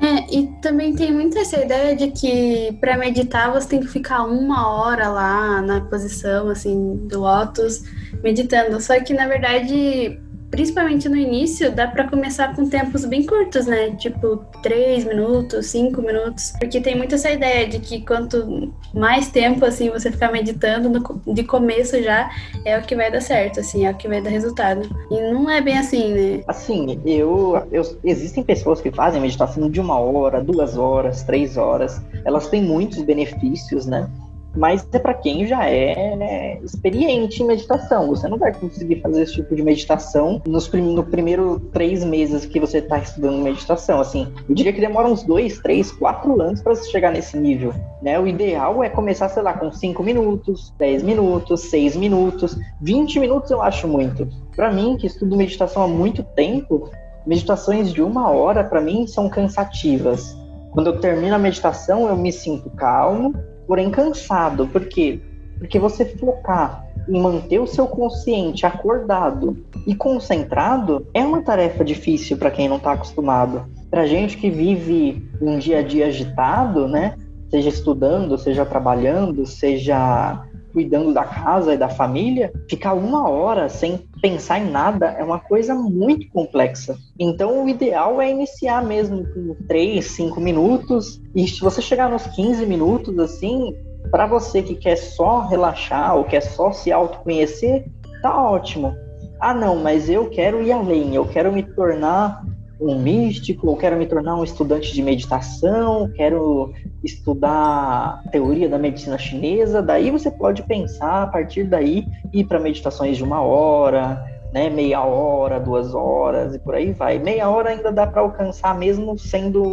É, 0.06 0.38
e 0.38 0.48
também 0.62 0.94
tem 0.94 1.12
muita 1.12 1.40
essa 1.40 1.60
ideia 1.60 1.96
de 1.96 2.12
que 2.12 2.78
para 2.80 2.96
meditar 2.96 3.52
você 3.52 3.70
tem 3.70 3.80
que 3.80 3.88
ficar 3.88 4.24
uma 4.24 4.70
hora 4.70 5.10
lá 5.10 5.62
na 5.64 5.82
posição 5.82 6.48
assim 6.50 7.08
do 7.08 7.22
lótus 7.22 7.82
meditando. 8.22 8.80
Só 8.80 9.00
que 9.00 9.16
na 9.16 9.28
verdade 9.28 10.20
principalmente 10.56 11.10
no 11.10 11.18
início, 11.18 11.70
dá 11.70 11.86
para 11.86 12.08
começar 12.08 12.56
com 12.56 12.68
tempos 12.70 13.04
bem 13.04 13.26
curtos, 13.26 13.66
né? 13.66 13.92
Tipo, 13.92 14.38
3 14.64 15.04
minutos, 15.04 15.66
5 15.68 16.02
minutos. 16.02 16.54
Porque 16.58 16.80
tem 16.80 16.96
muito 16.96 17.16
essa 17.16 17.30
ideia 17.30 17.68
de 17.68 17.80
que 17.80 18.02
quanto 18.06 18.74
mais 18.94 19.30
tempo, 19.30 19.66
assim, 19.66 19.90
você 19.90 20.10
ficar 20.10 20.32
meditando 20.32 20.90
no, 20.90 21.34
de 21.34 21.44
começo 21.44 22.02
já, 22.02 22.32
é 22.64 22.78
o 22.78 22.82
que 22.82 22.96
vai 22.96 23.12
dar 23.12 23.22
certo, 23.22 23.60
assim, 23.60 23.86
é 23.86 23.92
o 23.92 23.96
que 23.96 24.08
vai 24.08 24.22
dar 24.22 24.30
resultado. 24.30 24.90
E 25.12 25.20
não 25.30 25.50
é 25.50 25.60
bem 25.60 25.78
assim, 25.78 26.14
né? 26.14 26.44
Assim, 26.48 27.02
eu, 27.06 27.62
eu 27.70 27.84
existem 28.06 28.42
pessoas 28.42 28.80
que 28.80 28.92
fazem 28.92 29.22
meditação 29.22 29.70
de 29.70 29.82
uma 29.82 30.00
hora, 30.00 30.42
duas 30.42 30.78
horas, 30.78 31.24
três 31.24 31.58
horas. 31.58 32.02
Elas 32.24 32.48
têm 32.48 32.64
muitos 32.64 33.02
benefícios, 33.02 33.86
né? 33.86 34.10
Mas 34.56 34.88
é 34.92 35.00
para 35.00 35.14
quem 35.14 35.46
já 35.46 35.66
é 35.66 36.16
né, 36.16 36.58
experiente 36.64 37.44
em 37.44 37.48
meditação. 37.48 38.08
Você 38.08 38.28
não 38.28 38.38
vai 38.38 38.54
conseguir 38.54 39.02
fazer 39.02 39.24
esse 39.24 39.34
tipo 39.34 39.56
de 39.56 39.62
meditação 39.62 40.42
nos 40.48 40.68
prim 40.68 40.94
no 40.94 41.04
primeiro 41.04 41.60
três 41.72 42.04
meses 42.04 42.46
que 42.46 42.60
você 42.60 42.80
está 42.80 42.98
estudando 42.98 43.42
meditação. 43.42 44.00
Assim, 44.00 44.32
eu 44.48 44.56
diria 44.56 44.74
que 44.74 44.80
demora 44.80 45.08
uns 45.08 45.24
dois, 45.24 45.60
três, 45.60 45.92
quatro 45.92 46.42
anos 46.42 46.62
para 46.62 46.76
você 46.76 46.90
chegar 46.90 47.12
nesse 47.12 47.38
nível. 47.38 47.74
Né? 48.02 48.20
O 48.20 48.28
ideal 48.28 48.84
é 48.84 48.90
começar, 48.90 49.30
sei 49.30 49.44
lá, 49.44 49.54
com 49.54 49.72
cinco 49.72 50.04
minutos, 50.04 50.74
dez 50.78 51.04
minutos, 51.04 51.62
seis 51.62 51.96
minutos, 51.96 52.58
vinte 52.82 53.20
minutos 53.20 53.52
eu 53.52 53.62
acho 53.62 53.88
muito. 53.88 54.28
Para 54.56 54.72
mim, 54.72 54.96
que 54.98 55.08
estudo 55.08 55.36
meditação 55.36 55.84
há 55.84 55.88
muito 55.88 56.24
tempo, 56.24 56.90
meditações 57.26 57.92
de 57.92 58.02
uma 58.02 58.30
hora 58.30 58.64
para 58.64 58.80
mim 58.80 59.06
são 59.08 59.30
cansativas. 59.30 60.38
Quando 60.72 60.88
eu 60.88 61.00
termino 61.00 61.36
a 61.36 61.40
meditação, 61.40 62.08
eu 62.08 62.18
me 62.18 62.32
sinto 62.32 62.70
calmo, 62.70 63.34
porém 63.68 63.90
cansado. 63.90 64.68
Por 64.68 64.86
quê? 64.86 65.20
Porque 65.58 65.80
você 65.80 66.06
focar 66.06 66.86
em 67.08 67.22
manter 67.22 67.60
o 67.60 67.68
seu 67.68 67.88
consciente 67.88 68.66
acordado 68.66 69.58
e 69.86 69.96
concentrado 69.96 71.06
é 71.14 71.24
uma 71.24 71.42
tarefa 71.42 71.84
difícil 71.84 72.38
para 72.38 72.52
quem 72.52 72.68
não 72.68 72.78
está 72.78 72.94
acostumado. 72.94 73.66
Para 73.90 74.08
gente 74.08 74.38
que 74.38 74.50
vive 74.50 75.30
um 75.42 75.58
dia 75.58 75.80
a 75.80 75.82
dia 75.82 76.08
agitado, 76.08 76.88
né? 76.88 77.16
Seja 77.50 77.70
estudando, 77.70 78.38
seja 78.38 78.66
trabalhando, 78.66 79.46
seja 79.46 80.44
cuidando 80.76 81.14
da 81.14 81.24
casa 81.24 81.74
e 81.74 81.78
da 81.78 81.88
família, 81.88 82.52
ficar 82.70 82.94
uma 82.94 83.30
hora 83.30 83.70
sem 83.70 83.98
pensar 84.22 84.60
em 84.60 84.70
nada 84.70 85.06
é 85.18 85.24
uma 85.24 85.40
coisa 85.40 85.74
muito 85.74 86.30
complexa. 86.32 86.98
Então, 87.18 87.64
o 87.64 87.70
ideal 87.70 88.22
é 88.22 88.30
iniciar 88.30 88.84
mesmo 88.84 89.26
com 89.34 89.56
3, 89.70 90.06
5 90.06 90.42
minutos. 90.42 91.22
E 91.34 91.48
se 91.48 91.62
você 91.62 91.82
chegar 91.82 92.10
nos 92.10 92.28
15 92.28 92.66
minutos, 92.66 93.18
assim, 93.20 93.74
para 94.12 94.28
você 94.28 94.62
que 94.62 94.76
quer 94.76 94.98
só 94.98 95.48
relaxar 95.48 96.18
ou 96.18 96.26
quer 96.26 96.42
só 96.42 96.74
se 96.74 96.92
autoconhecer, 96.92 97.86
tá 98.22 98.44
ótimo. 98.44 98.94
Ah, 99.40 99.54
não, 99.54 99.78
mas 99.78 100.10
eu 100.10 100.30
quero 100.30 100.62
ir 100.62 100.74
além, 100.74 101.16
eu 101.16 101.26
quero 101.26 101.54
me 101.54 101.64
tornar 101.64 102.44
um 102.82 103.00
místico, 103.00 103.70
eu 103.70 103.78
quero 103.78 103.96
me 103.96 104.06
tornar 104.06 104.36
um 104.36 104.44
estudante 104.44 104.94
de 104.94 105.02
meditação, 105.02 106.12
quero 106.16 106.74
estudar 107.06 108.24
teoria 108.32 108.68
da 108.68 108.78
medicina 108.78 109.18
chinesa, 109.18 109.82
daí 109.82 110.10
você 110.10 110.32
pode 110.32 110.64
pensar 110.64 111.24
a 111.24 111.28
partir 111.28 111.66
daí 111.66 112.06
ir 112.34 112.46
para 112.46 112.60
meditações 112.60 113.18
de 113.18 113.24
uma 113.24 113.42
hora, 113.42 114.26
né, 114.52 114.70
meia 114.70 115.04
hora, 115.04 115.60
duas 115.60 115.94
horas 115.94 116.56
e 116.56 116.60
por 116.60 116.76
aí 116.76 116.92
vai. 116.92 117.20
Meia 117.20 117.50
hora 117.50 117.70
ainda 117.70 117.92
dá 117.92 118.08
para 118.08 118.22
alcançar 118.22 118.78
mesmo 118.78 119.18
sendo 119.18 119.64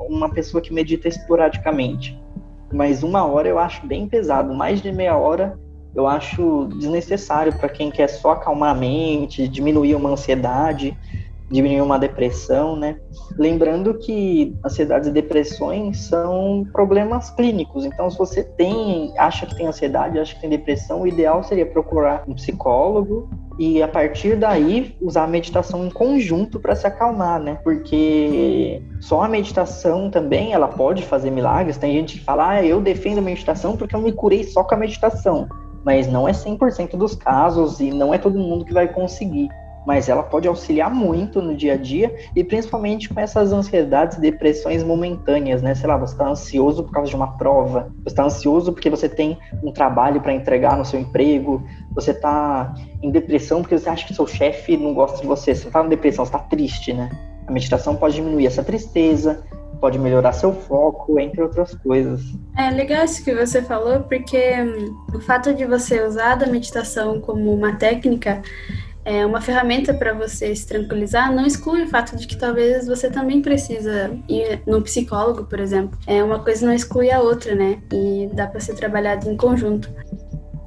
uma 0.00 0.28
pessoa 0.28 0.60
que 0.60 0.72
medita 0.72 1.08
esporadicamente. 1.08 2.20
Mas 2.72 3.02
uma 3.02 3.24
hora 3.24 3.48
eu 3.48 3.58
acho 3.58 3.86
bem 3.86 4.08
pesado, 4.08 4.54
mais 4.54 4.82
de 4.82 4.92
meia 4.92 5.16
hora 5.16 5.58
eu 5.94 6.06
acho 6.06 6.68
desnecessário 6.78 7.52
para 7.52 7.68
quem 7.68 7.90
quer 7.90 8.08
só 8.08 8.32
acalmar 8.32 8.70
a 8.70 8.78
mente, 8.78 9.46
diminuir 9.46 9.94
uma 9.94 10.10
ansiedade 10.10 10.96
diminuir 11.52 11.82
uma 11.82 11.98
depressão, 11.98 12.74
né? 12.74 12.96
Lembrando 13.38 13.94
que 13.98 14.56
ansiedades 14.64 15.08
e 15.08 15.12
depressões 15.12 16.06
são 16.06 16.66
problemas 16.72 17.30
clínicos. 17.30 17.84
Então, 17.84 18.10
se 18.10 18.16
você 18.16 18.42
tem, 18.42 19.12
acha 19.18 19.46
que 19.46 19.54
tem 19.54 19.66
ansiedade, 19.66 20.18
acha 20.18 20.34
que 20.34 20.40
tem 20.40 20.50
depressão, 20.50 21.02
o 21.02 21.06
ideal 21.06 21.42
seria 21.44 21.66
procurar 21.66 22.24
um 22.26 22.34
psicólogo 22.34 23.28
e 23.58 23.82
a 23.82 23.88
partir 23.88 24.36
daí 24.36 24.96
usar 25.00 25.24
a 25.24 25.26
meditação 25.26 25.86
em 25.86 25.90
conjunto 25.90 26.58
para 26.58 26.74
se 26.74 26.86
acalmar, 26.86 27.38
né? 27.38 27.58
Porque 27.62 28.82
só 29.00 29.22
a 29.22 29.28
meditação 29.28 30.10
também 30.10 30.54
ela 30.54 30.68
pode 30.68 31.02
fazer 31.02 31.30
milagres. 31.30 31.76
Tem 31.76 31.92
gente 31.92 32.18
que 32.18 32.24
fala: 32.24 32.48
"Ah, 32.48 32.64
eu 32.64 32.80
defendo 32.80 33.18
a 33.18 33.22
meditação 33.22 33.76
porque 33.76 33.94
eu 33.94 34.00
me 34.00 34.12
curei 34.12 34.44
só 34.44 34.64
com 34.64 34.74
a 34.74 34.78
meditação". 34.78 35.46
Mas 35.84 36.06
não 36.06 36.26
é 36.26 36.32
100% 36.32 36.96
dos 36.96 37.14
casos 37.14 37.80
e 37.80 37.90
não 37.90 38.14
é 38.14 38.18
todo 38.18 38.38
mundo 38.38 38.64
que 38.64 38.72
vai 38.72 38.86
conseguir 38.86 39.48
mas 39.86 40.08
ela 40.08 40.22
pode 40.22 40.46
auxiliar 40.46 40.92
muito 40.92 41.42
no 41.42 41.54
dia 41.54 41.74
a 41.74 41.76
dia 41.76 42.14
e 42.34 42.44
principalmente 42.44 43.08
com 43.08 43.18
essas 43.20 43.52
ansiedades 43.52 44.18
depressões 44.18 44.82
momentâneas, 44.82 45.62
né? 45.62 45.74
Sei 45.74 45.88
lá, 45.88 45.96
você 45.96 46.14
está 46.14 46.28
ansioso 46.28 46.84
por 46.84 46.92
causa 46.92 47.10
de 47.10 47.16
uma 47.16 47.36
prova, 47.36 47.92
você 48.02 48.08
está 48.08 48.24
ansioso 48.24 48.72
porque 48.72 48.90
você 48.90 49.08
tem 49.08 49.38
um 49.62 49.72
trabalho 49.72 50.20
para 50.20 50.32
entregar 50.32 50.76
no 50.76 50.84
seu 50.84 51.00
emprego, 51.00 51.62
você 51.94 52.12
está 52.12 52.74
em 53.02 53.10
depressão 53.10 53.60
porque 53.60 53.78
você 53.78 53.88
acha 53.88 54.06
que 54.06 54.14
seu 54.14 54.26
chefe 54.26 54.76
não 54.76 54.94
gosta 54.94 55.20
de 55.20 55.26
você, 55.26 55.54
você 55.54 55.66
está 55.66 55.84
em 55.84 55.88
depressão, 55.88 56.24
você 56.24 56.34
está 56.34 56.46
triste, 56.46 56.92
né? 56.92 57.10
A 57.46 57.52
meditação 57.52 57.96
pode 57.96 58.14
diminuir 58.14 58.46
essa 58.46 58.62
tristeza, 58.62 59.42
pode 59.80 59.98
melhorar 59.98 60.32
seu 60.32 60.52
foco, 60.52 61.18
entre 61.18 61.42
outras 61.42 61.74
coisas. 61.74 62.20
É 62.56 62.70
legal 62.70 63.04
isso 63.04 63.24
que 63.24 63.34
você 63.34 63.60
falou, 63.60 64.00
porque 64.04 64.38
hum, 64.62 64.96
o 65.12 65.18
fato 65.18 65.52
de 65.52 65.66
você 65.66 66.00
usar 66.04 66.40
a 66.40 66.46
meditação 66.46 67.20
como 67.20 67.52
uma 67.52 67.74
técnica 67.74 68.40
é, 69.04 69.26
uma 69.26 69.40
ferramenta 69.40 69.92
para 69.92 70.12
você 70.12 70.54
se 70.54 70.66
tranquilizar 70.66 71.32
não 71.34 71.44
exclui 71.44 71.82
o 71.82 71.88
fato 71.88 72.16
de 72.16 72.26
que 72.26 72.36
talvez 72.36 72.86
você 72.86 73.10
também 73.10 73.42
precisa 73.42 74.10
ir 74.28 74.62
no 74.66 74.80
psicólogo, 74.82 75.44
por 75.44 75.58
exemplo. 75.58 75.98
É 76.06 76.22
uma 76.22 76.38
coisa 76.38 76.64
não 76.66 76.72
exclui 76.72 77.10
a 77.10 77.20
outra, 77.20 77.54
né? 77.54 77.80
E 77.92 78.30
dá 78.32 78.46
para 78.46 78.60
ser 78.60 78.74
trabalhado 78.74 79.28
em 79.28 79.36
conjunto. 79.36 79.90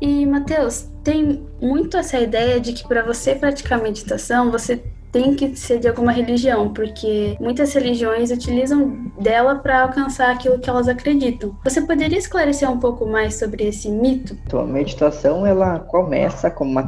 E 0.02 0.26
Matheus, 0.26 0.90
tem 1.04 1.48
muito 1.62 1.98
essa 1.98 2.20
ideia 2.20 2.60
de 2.60 2.74
que 2.74 2.88
para 2.88 3.04
você 3.04 3.34
praticar 3.36 3.82
meditação, 3.82 4.52
você 4.52 4.84
tem 5.16 5.34
que 5.34 5.56
ser 5.56 5.80
de 5.80 5.88
alguma 5.88 6.12
religião, 6.12 6.74
porque 6.74 7.38
muitas 7.40 7.74
religiões 7.74 8.32
utilizam 8.32 9.14
dela 9.18 9.56
para 9.56 9.84
alcançar 9.84 10.30
aquilo 10.30 10.60
que 10.60 10.70
elas 10.70 10.90
acreditam. 10.90 11.56
Você 11.64 11.82
poderia 11.82 12.18
esclarecer 12.18 12.70
um 12.70 12.80
pouco 12.80 13.06
mais 13.06 13.36
sobre 13.36 13.64
esse 13.64 13.90
mito? 13.90 14.38
Então, 14.46 14.60
a 14.60 14.66
meditação 14.66 15.46
ela 15.46 15.80
começa 15.80 16.52
como 16.52 16.70
uma, 16.70 16.84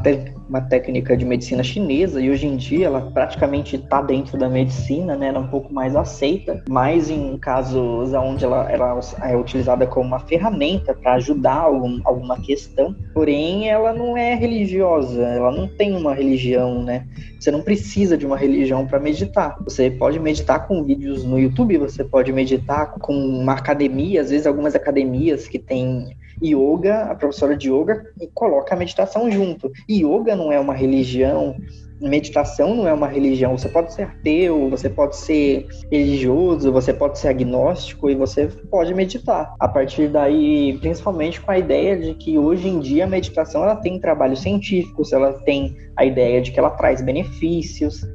uma 0.49 0.62
técnica 0.62 1.15
de 1.15 1.25
medicina 1.25 1.63
chinesa 1.63 2.21
e 2.21 2.29
hoje 2.29 2.47
em 2.47 2.55
dia 2.55 2.88
ela 2.88 3.01
praticamente 3.01 3.75
está 3.75 4.01
dentro 4.01 4.38
da 4.38 4.47
medicina, 4.49 5.15
né? 5.15 5.27
Ela 5.27 5.38
é 5.38 5.41
um 5.41 5.47
pouco 5.47 5.73
mais 5.73 5.95
aceita, 5.95 6.63
mas 6.69 7.10
em 7.10 7.38
casos 7.38 8.13
onde 8.13 8.45
ela, 8.45 8.71
ela 8.71 8.99
é 9.23 9.36
utilizada 9.36 9.86
como 9.86 10.07
uma 10.07 10.19
ferramenta 10.19 10.93
para 10.93 11.13
ajudar 11.15 11.55
algum, 11.55 11.99
alguma 12.03 12.39
questão, 12.39 12.95
porém 13.13 13.69
ela 13.69 13.93
não 13.93 14.15
é 14.15 14.36
religiosa, 14.36 15.21
ela 15.23 15.51
não 15.51 15.67
tem 15.67 15.95
uma 15.95 16.13
religião, 16.13 16.83
né? 16.83 17.05
Você 17.39 17.51
não 17.51 17.62
precisa 17.62 18.17
de 18.17 18.25
uma 18.25 18.38
religião 18.38 18.86
para 18.88 18.99
meditar. 18.99 19.57
Você 19.63 19.91
pode 19.91 20.19
meditar 20.19 20.67
com 20.67 20.83
vídeos 20.83 21.23
no 21.23 21.39
YouTube, 21.39 21.77
você 21.77 22.03
pode 22.03 22.31
meditar 22.33 22.93
com 22.93 23.13
uma 23.13 23.53
academia, 23.53 24.21
às 24.21 24.29
vezes 24.29 24.47
algumas 24.47 24.75
academias 24.75 25.47
que 25.47 25.60
tem 25.60 26.15
yoga, 26.43 27.04
a 27.04 27.15
professora 27.15 27.56
de 27.56 27.71
yoga 27.71 28.06
coloca 28.34 28.73
a 28.73 28.78
meditação 28.78 29.30
junto. 29.32 29.71
yoga 29.89 30.36
não 30.36 30.52
é 30.52 30.60
uma 30.60 30.73
religião, 30.73 31.56
meditação 32.00 32.76
não 32.76 32.88
é 32.88 32.93
uma 32.93 33.08
religião. 33.08 33.58
Você 33.58 33.69
pode 33.69 33.93
ser 33.93 34.04
ateu, 34.04 34.69
você 34.69 34.89
pode 34.89 35.15
ser 35.15 35.67
religioso, 35.91 36.71
você 36.71 36.93
pode 36.93 37.17
ser 37.17 37.30
agnóstico 37.30 38.10
e 38.10 38.15
você 38.15 38.47
pode 38.69 38.93
meditar. 38.93 39.54
A 39.60 39.67
partir 39.67 40.08
daí, 40.08 40.78
principalmente 40.80 41.41
com 41.41 41.52
a 41.52 41.58
ideia 41.58 41.97
de 41.97 42.13
que 42.13 42.38
hoje 42.38 42.67
em 42.67 42.80
dia 42.80 43.06
a 43.06 43.08
meditação 43.08 43.63
ela 43.63 43.76
tem 43.76 44.00
trabalhos 44.00 44.41
científicos, 44.41 45.12
ela 45.12 45.34
tem 45.34 45.76
a 45.95 46.06
ideia 46.06 46.41
de 46.41 46.52
que 46.52 46.60
ela 46.60 46.71
traz 46.71 47.02
benefícios. 47.02 48.06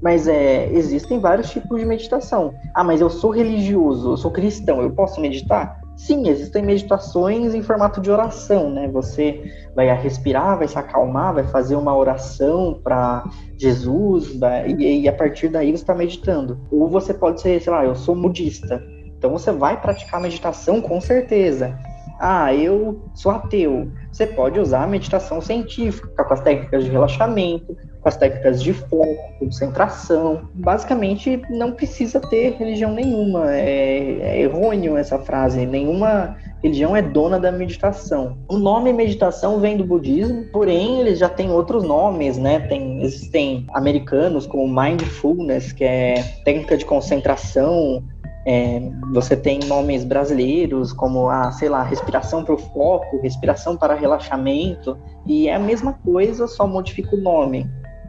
Mas 0.00 0.28
é, 0.28 0.70
existem 0.72 1.18
vários 1.18 1.50
tipos 1.50 1.80
de 1.80 1.86
meditação. 1.86 2.54
Ah, 2.74 2.84
mas 2.84 3.00
eu 3.00 3.10
sou 3.10 3.30
religioso, 3.30 4.12
eu 4.12 4.16
sou 4.16 4.30
cristão, 4.30 4.80
eu 4.80 4.90
posso 4.92 5.20
meditar? 5.20 5.77
Sim, 5.98 6.28
existem 6.28 6.62
meditações 6.62 7.54
em 7.54 7.60
formato 7.60 8.00
de 8.00 8.08
oração, 8.08 8.70
né? 8.70 8.86
Você 8.86 9.52
vai 9.74 9.92
respirar, 10.00 10.56
vai 10.56 10.68
se 10.68 10.78
acalmar, 10.78 11.34
vai 11.34 11.42
fazer 11.42 11.74
uma 11.74 11.94
oração 11.94 12.80
para 12.84 13.24
Jesus, 13.56 14.30
e, 14.78 15.02
e, 15.02 15.08
a 15.08 15.12
partir 15.12 15.48
daí 15.48 15.72
você 15.72 15.82
está 15.82 15.96
meditando. 15.96 16.56
Ou 16.70 16.88
você 16.88 17.12
pode 17.12 17.40
ser, 17.40 17.60
sei 17.60 17.72
lá, 17.72 17.84
eu 17.84 17.96
sou 17.96 18.14
budista. 18.14 18.80
Então 19.18 19.32
você 19.32 19.50
vai 19.50 19.80
praticar 19.80 20.20
meditação 20.20 20.80
com 20.80 21.00
certeza. 21.00 21.76
Ah, 22.20 22.54
eu 22.54 23.02
sou 23.12 23.32
ateu. 23.32 23.90
Você 24.12 24.24
pode 24.24 24.60
usar 24.60 24.84
a 24.84 24.86
meditação 24.86 25.40
científica, 25.40 26.24
com 26.24 26.32
as 26.32 26.40
técnicas 26.40 26.84
de 26.84 26.90
relaxamento, 26.90 27.76
as 28.08 28.16
técnicas 28.16 28.62
de 28.62 28.72
foco, 28.72 29.38
concentração. 29.38 30.48
Basicamente, 30.54 31.40
não 31.50 31.72
precisa 31.72 32.20
ter 32.20 32.56
religião 32.58 32.92
nenhuma. 32.92 33.54
É, 33.54 34.18
é 34.20 34.40
errôneo 34.42 34.96
essa 34.96 35.18
frase. 35.18 35.64
Nenhuma 35.66 36.36
religião 36.62 36.96
é 36.96 37.02
dona 37.02 37.38
da 37.38 37.52
meditação. 37.52 38.38
O 38.48 38.56
nome 38.56 38.92
meditação 38.92 39.60
vem 39.60 39.76
do 39.76 39.84
budismo, 39.84 40.44
porém 40.52 41.00
eles 41.00 41.18
já 41.18 41.28
têm 41.28 41.50
outros 41.50 41.84
nomes, 41.84 42.36
né? 42.36 42.60
Tem, 42.60 43.02
existem 43.02 43.66
americanos 43.72 44.46
como 44.46 44.66
mindfulness, 44.66 45.72
que 45.72 45.84
é 45.84 46.22
técnica 46.44 46.76
de 46.76 46.84
concentração. 46.84 48.02
É, 48.46 48.80
você 49.12 49.36
tem 49.36 49.60
nomes 49.66 50.04
brasileiros 50.04 50.90
como 50.90 51.28
a, 51.28 51.52
sei 51.52 51.68
lá, 51.68 51.82
respiração 51.82 52.42
para 52.42 52.54
o 52.54 52.58
foco, 52.58 53.20
respiração 53.20 53.76
para 53.76 53.94
relaxamento, 53.94 54.96
e 55.26 55.48
é 55.48 55.54
a 55.54 55.58
mesma 55.58 55.92
coisa, 55.92 56.46
só 56.46 56.66
modifica 56.66 57.14
o 57.14 57.20
nome. 57.20 57.68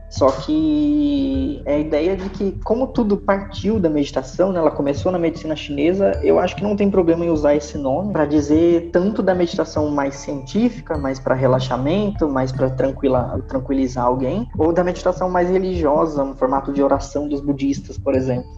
Só 0.10 0.32
que 0.32 1.62
é 1.66 1.76
a 1.76 1.80
ideia 1.80 2.18
de 2.18 2.30
que, 2.30 2.52
como 2.64 2.88
tudo 2.88 3.16
partiu 3.16 3.80
da 3.80 3.90
meditação, 3.90 4.52
né, 4.52 4.60
ela 4.60 4.72
começou 4.72 5.12
na 5.12 5.20
medicina 5.20 5.56
chinesa, 5.56 6.20
eu 6.24 6.40
acho 6.40 6.56
que 6.56 6.64
não 6.64 6.76
tem 6.76 6.90
problema 6.90 7.26
em 7.26 7.30
usar 7.30 7.56
esse 7.56 7.78
nome 7.78 8.12
para 8.12 8.26
dizer 8.26 8.90
tanto 8.92 9.22
da 9.22 9.36
meditação 9.36 9.90
mais 9.90 10.16
científica, 10.16 10.98
mais 10.98 11.20
para 11.20 11.36
relaxamento, 11.36 12.28
mais 12.28 12.52
para 12.52 12.72
tranquilizar 12.72 14.06
alguém, 14.06 14.48
ou 14.58 14.74
da 14.74 14.84
meditação 14.84 15.30
mais 15.30 15.48
religiosa, 15.50 16.24
no 16.24 16.36
formato 16.36 16.74
de 16.74 16.82
oração 16.82 17.28
dos 17.28 17.42
budistas, 17.42 17.98
por 17.98 18.16
exemplo. 18.16 18.50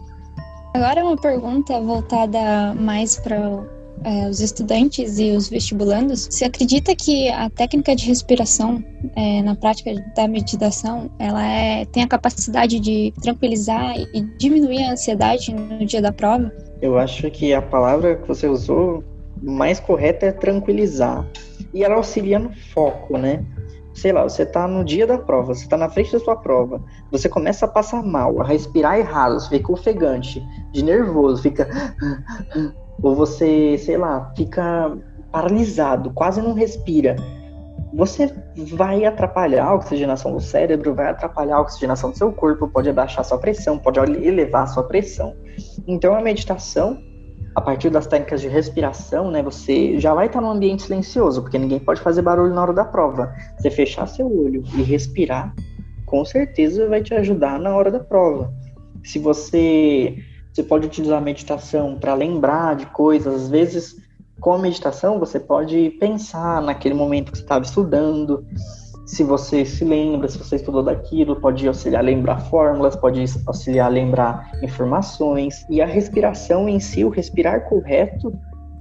Agora 0.74 1.04
uma 1.04 1.16
pergunta 1.16 1.78
voltada 1.82 2.74
mais 2.74 3.18
para 3.18 3.62
é, 4.04 4.28
os 4.28 4.40
estudantes 4.40 5.18
e 5.18 5.30
os 5.32 5.48
vestibulandos, 5.48 6.28
você 6.30 6.44
acredita 6.44 6.94
que 6.94 7.28
a 7.28 7.48
técnica 7.50 7.94
de 7.94 8.06
respiração 8.06 8.82
é, 9.16 9.42
na 9.42 9.54
prática 9.54 9.92
da 10.14 10.26
meditação, 10.28 11.10
ela 11.18 11.44
é, 11.44 11.84
tem 11.86 12.02
a 12.02 12.08
capacidade 12.08 12.80
de 12.80 13.12
tranquilizar 13.22 13.94
e 13.96 14.22
diminuir 14.38 14.84
a 14.84 14.92
ansiedade 14.92 15.54
no 15.54 15.84
dia 15.84 16.02
da 16.02 16.12
prova? 16.12 16.52
Eu 16.80 16.98
acho 16.98 17.30
que 17.30 17.52
a 17.52 17.62
palavra 17.62 18.16
que 18.16 18.26
você 18.26 18.46
usou 18.46 19.04
mais 19.40 19.80
correta 19.80 20.26
é 20.26 20.32
tranquilizar. 20.32 21.26
E 21.72 21.82
ela 21.82 21.96
auxilia 21.96 22.38
no 22.38 22.52
foco, 22.72 23.16
né? 23.16 23.44
sei 23.94 24.12
lá, 24.12 24.22
você 24.22 24.44
tá 24.44 24.66
no 24.66 24.84
dia 24.84 25.06
da 25.06 25.18
prova, 25.18 25.54
você 25.54 25.68
tá 25.68 25.76
na 25.76 25.88
frente 25.88 26.12
da 26.12 26.18
sua 26.18 26.36
prova, 26.36 26.82
você 27.10 27.28
começa 27.28 27.66
a 27.66 27.68
passar 27.68 28.02
mal, 28.02 28.40
a 28.40 28.44
respirar 28.44 28.98
errado, 28.98 29.34
você 29.34 29.48
fica 29.48 29.72
ofegante, 29.72 30.42
de 30.72 30.82
nervoso, 30.82 31.42
fica 31.42 31.68
ou 33.02 33.14
você, 33.14 33.76
sei 33.78 33.96
lá, 33.96 34.32
fica 34.36 34.96
paralisado, 35.30 36.12
quase 36.12 36.40
não 36.40 36.54
respira, 36.54 37.16
você 37.92 38.32
vai 38.74 39.04
atrapalhar 39.04 39.66
a 39.66 39.74
oxigenação 39.74 40.32
do 40.32 40.40
cérebro, 40.40 40.94
vai 40.94 41.10
atrapalhar 41.10 41.56
a 41.56 41.60
oxigenação 41.60 42.10
do 42.10 42.16
seu 42.16 42.32
corpo, 42.32 42.68
pode 42.68 42.88
abaixar 42.88 43.24
sua 43.24 43.38
pressão, 43.38 43.78
pode 43.78 43.98
elevar 43.98 44.66
sua 44.68 44.84
pressão. 44.84 45.36
Então 45.86 46.14
a 46.14 46.22
meditação, 46.22 46.98
a 47.54 47.60
partir 47.60 47.90
das 47.90 48.06
técnicas 48.06 48.40
de 48.40 48.48
respiração, 48.48 49.30
né, 49.30 49.42
você 49.42 49.98
já 49.98 50.14
vai 50.14 50.26
estar 50.26 50.40
num 50.40 50.50
ambiente 50.50 50.84
silencioso, 50.84 51.42
porque 51.42 51.58
ninguém 51.58 51.80
pode 51.80 52.00
fazer 52.00 52.22
barulho 52.22 52.54
na 52.54 52.62
hora 52.62 52.72
da 52.72 52.84
prova. 52.84 53.34
Você 53.58 53.70
fechar 53.70 54.06
seu 54.06 54.26
olho 54.26 54.62
e 54.74 54.82
respirar, 54.82 55.54
com 56.06 56.24
certeza 56.24 56.88
vai 56.88 57.02
te 57.02 57.12
ajudar 57.14 57.58
na 57.58 57.76
hora 57.76 57.90
da 57.90 58.00
prova. 58.00 58.50
Se 59.04 59.18
você 59.18 60.16
você 60.52 60.62
pode 60.62 60.86
utilizar 60.86 61.18
a 61.18 61.20
meditação 61.20 61.96
para 61.98 62.14
lembrar 62.14 62.76
de 62.76 62.86
coisas. 62.86 63.44
Às 63.44 63.48
vezes, 63.48 63.96
com 64.38 64.52
a 64.52 64.58
meditação, 64.58 65.18
você 65.18 65.40
pode 65.40 65.90
pensar 65.98 66.60
naquele 66.60 66.94
momento 66.94 67.32
que 67.32 67.38
você 67.38 67.44
estava 67.44 67.64
estudando. 67.64 68.44
Se 69.06 69.24
você 69.24 69.64
se 69.64 69.84
lembra, 69.84 70.28
se 70.28 70.36
você 70.36 70.56
estudou 70.56 70.82
daquilo, 70.82 71.36
pode 71.36 71.66
auxiliar 71.66 72.02
a 72.02 72.04
lembrar 72.04 72.38
fórmulas, 72.38 72.94
pode 72.94 73.24
auxiliar 73.46 73.86
a 73.86 73.90
lembrar 73.90 74.52
informações. 74.62 75.64
E 75.70 75.80
a 75.80 75.86
respiração 75.86 76.68
em 76.68 76.78
si, 76.78 77.02
o 77.04 77.08
respirar 77.08 77.68
correto, 77.68 78.32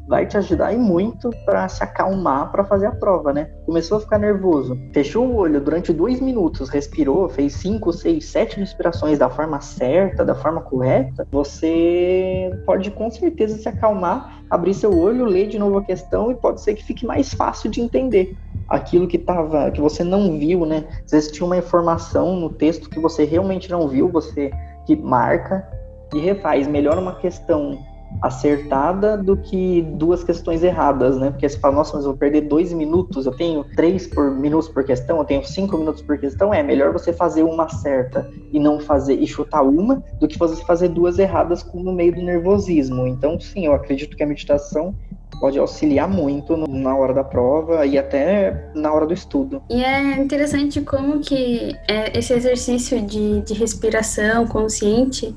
vai 0.07 0.25
te 0.25 0.37
ajudar 0.37 0.73
e 0.73 0.77
muito 0.77 1.29
para 1.45 1.67
se 1.67 1.83
acalmar 1.83 2.51
para 2.51 2.63
fazer 2.63 2.87
a 2.87 2.91
prova, 2.91 3.31
né? 3.31 3.49
Começou 3.65 3.97
a 3.97 4.01
ficar 4.01 4.17
nervoso, 4.17 4.77
fechou 4.93 5.25
o 5.25 5.35
olho 5.35 5.61
durante 5.61 5.93
dois 5.93 6.19
minutos, 6.19 6.69
respirou, 6.69 7.29
fez 7.29 7.53
cinco, 7.53 7.93
seis, 7.93 8.25
sete 8.25 8.59
respirações 8.59 9.17
da 9.17 9.29
forma 9.29 9.61
certa, 9.61 10.25
da 10.25 10.35
forma 10.35 10.61
correta, 10.61 11.27
você 11.31 12.51
pode 12.65 12.91
com 12.91 13.09
certeza 13.09 13.57
se 13.57 13.69
acalmar, 13.69 14.43
abrir 14.49 14.73
seu 14.73 14.97
olho, 14.97 15.25
ler 15.25 15.47
de 15.47 15.57
novo 15.57 15.77
a 15.77 15.83
questão 15.83 16.31
e 16.31 16.35
pode 16.35 16.61
ser 16.61 16.73
que 16.75 16.83
fique 16.83 17.05
mais 17.05 17.33
fácil 17.33 17.69
de 17.69 17.81
entender 17.81 18.35
aquilo 18.67 19.07
que 19.07 19.17
tava, 19.17 19.71
que 19.71 19.81
você 19.81 20.03
não 20.03 20.37
viu, 20.37 20.65
né? 20.65 20.85
Às 21.05 21.11
vezes 21.11 21.31
tinha 21.31 21.45
uma 21.45 21.57
informação 21.57 22.35
no 22.35 22.49
texto 22.49 22.89
que 22.89 22.99
você 22.99 23.23
realmente 23.23 23.69
não 23.69 23.87
viu, 23.87 24.09
você 24.09 24.51
que 24.85 24.95
marca 24.95 25.67
e 26.13 26.19
refaz. 26.19 26.67
Melhor 26.67 26.97
uma 26.97 27.15
questão 27.15 27.77
acertada 28.21 29.17
do 29.17 29.35
que 29.35 29.81
duas 29.81 30.23
questões 30.23 30.63
erradas, 30.63 31.17
né? 31.17 31.31
Porque 31.31 31.49
você 31.49 31.57
fala, 31.57 31.75
nossa, 31.75 31.95
mas 31.95 32.05
eu 32.05 32.11
vou 32.11 32.17
perder 32.17 32.41
dois 32.41 32.71
minutos, 32.71 33.25
eu 33.25 33.31
tenho 33.31 33.63
três 33.75 34.05
por 34.05 34.29
minutos 34.31 34.69
por 34.69 34.83
questão, 34.83 35.17
eu 35.17 35.25
tenho 35.25 35.43
cinco 35.43 35.77
minutos 35.77 36.03
por 36.03 36.17
questão, 36.19 36.53
é 36.53 36.61
melhor 36.61 36.93
você 36.93 37.11
fazer 37.11 37.43
uma 37.43 37.67
certa 37.67 38.29
e 38.51 38.59
não 38.59 38.79
fazer 38.79 39.15
e 39.15 39.25
chutar 39.25 39.63
uma 39.63 40.03
do 40.19 40.27
que 40.27 40.37
você 40.37 40.63
fazer 40.63 40.89
duas 40.89 41.17
erradas 41.17 41.65
no 41.73 41.91
meio 41.91 42.13
do 42.13 42.21
nervosismo. 42.21 43.07
Então, 43.07 43.39
sim, 43.39 43.65
eu 43.65 43.73
acredito 43.73 44.15
que 44.15 44.23
a 44.23 44.27
meditação 44.27 44.95
pode 45.41 45.57
auxiliar 45.57 46.07
muito 46.07 46.55
na 46.55 46.95
hora 46.95 47.13
da 47.15 47.23
prova 47.23 47.83
e 47.83 47.97
até 47.97 48.69
na 48.75 48.93
hora 48.93 49.07
do 49.07 49.13
estudo. 49.13 49.61
E 49.67 49.83
é 49.83 50.13
interessante 50.17 50.79
como 50.81 51.19
que 51.19 51.75
é, 51.87 52.17
esse 52.17 52.31
exercício 52.31 53.01
de, 53.01 53.41
de 53.41 53.55
respiração 53.55 54.45
consciente 54.45 55.35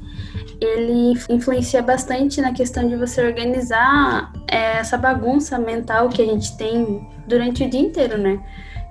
ele 0.61 1.19
influencia 1.29 1.83
bastante 1.83 2.41
na 2.41 2.53
questão 2.53 2.87
de 2.87 2.97
você 2.97 3.27
organizar 3.27 4.33
é, 4.47 4.77
essa 4.79 4.97
bagunça 4.97 5.59
mental 5.59 6.09
que 6.11 6.23
a 6.23 6.27
gente 6.27 6.57
tem 6.57 7.07
durante 7.27 7.65
o 7.65 7.71
dia 7.71 7.81
inteiro, 7.81 8.19
né? 8.19 8.41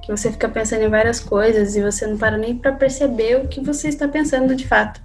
Que 0.01 0.11
você 0.11 0.31
fica 0.31 0.49
pensando 0.49 0.83
em 0.83 0.89
várias 0.89 1.19
coisas 1.19 1.75
e 1.75 1.81
você 1.81 2.05
não 2.05 2.17
para 2.17 2.37
nem 2.37 2.57
para 2.57 2.73
perceber 2.73 3.37
o 3.37 3.47
que 3.47 3.61
você 3.61 3.87
está 3.87 4.07
pensando 4.07 4.55
de 4.55 4.67
fato. 4.67 4.99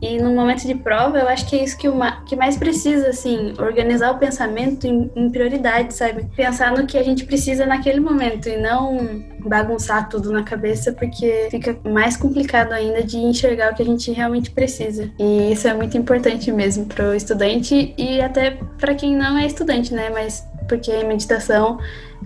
E 0.00 0.18
no 0.18 0.32
momento 0.32 0.66
de 0.66 0.74
prova, 0.74 1.18
eu 1.18 1.28
acho 1.28 1.46
que 1.46 1.56
é 1.56 1.64
isso 1.64 1.76
que, 1.76 1.88
uma, 1.88 2.22
que 2.24 2.36
mais 2.36 2.56
precisa, 2.56 3.08
assim, 3.08 3.54
organizar 3.58 4.12
o 4.12 4.18
pensamento 4.18 4.86
em, 4.86 5.10
em 5.14 5.30
prioridade, 5.30 5.94
sabe? 5.94 6.26
Pensar 6.36 6.72
no 6.72 6.86
que 6.86 6.96
a 6.96 7.02
gente 7.02 7.24
precisa 7.24 7.66
naquele 7.66 8.00
momento 8.00 8.48
e 8.48 8.56
não 8.56 9.24
bagunçar 9.40 10.08
tudo 10.08 10.32
na 10.32 10.42
cabeça, 10.42 10.92
porque 10.92 11.48
fica 11.50 11.76
mais 11.84 12.16
complicado 12.16 12.72
ainda 12.72 13.02
de 13.02 13.16
enxergar 13.16 13.72
o 13.72 13.74
que 13.74 13.82
a 13.82 13.86
gente 13.86 14.12
realmente 14.12 14.50
precisa. 14.50 15.10
E 15.18 15.52
isso 15.52 15.66
é 15.66 15.74
muito 15.74 15.96
importante 15.96 16.50
mesmo 16.52 16.86
para 16.86 17.10
o 17.10 17.14
estudante 17.14 17.94
e 17.96 18.20
até 18.20 18.58
para 18.78 18.94
quem 18.94 19.16
não 19.16 19.36
é 19.36 19.46
estudante, 19.46 19.92
né? 19.92 20.10
Mas 20.10 20.46
porque 20.68 20.92
a 20.92 21.04
meditação 21.04 21.78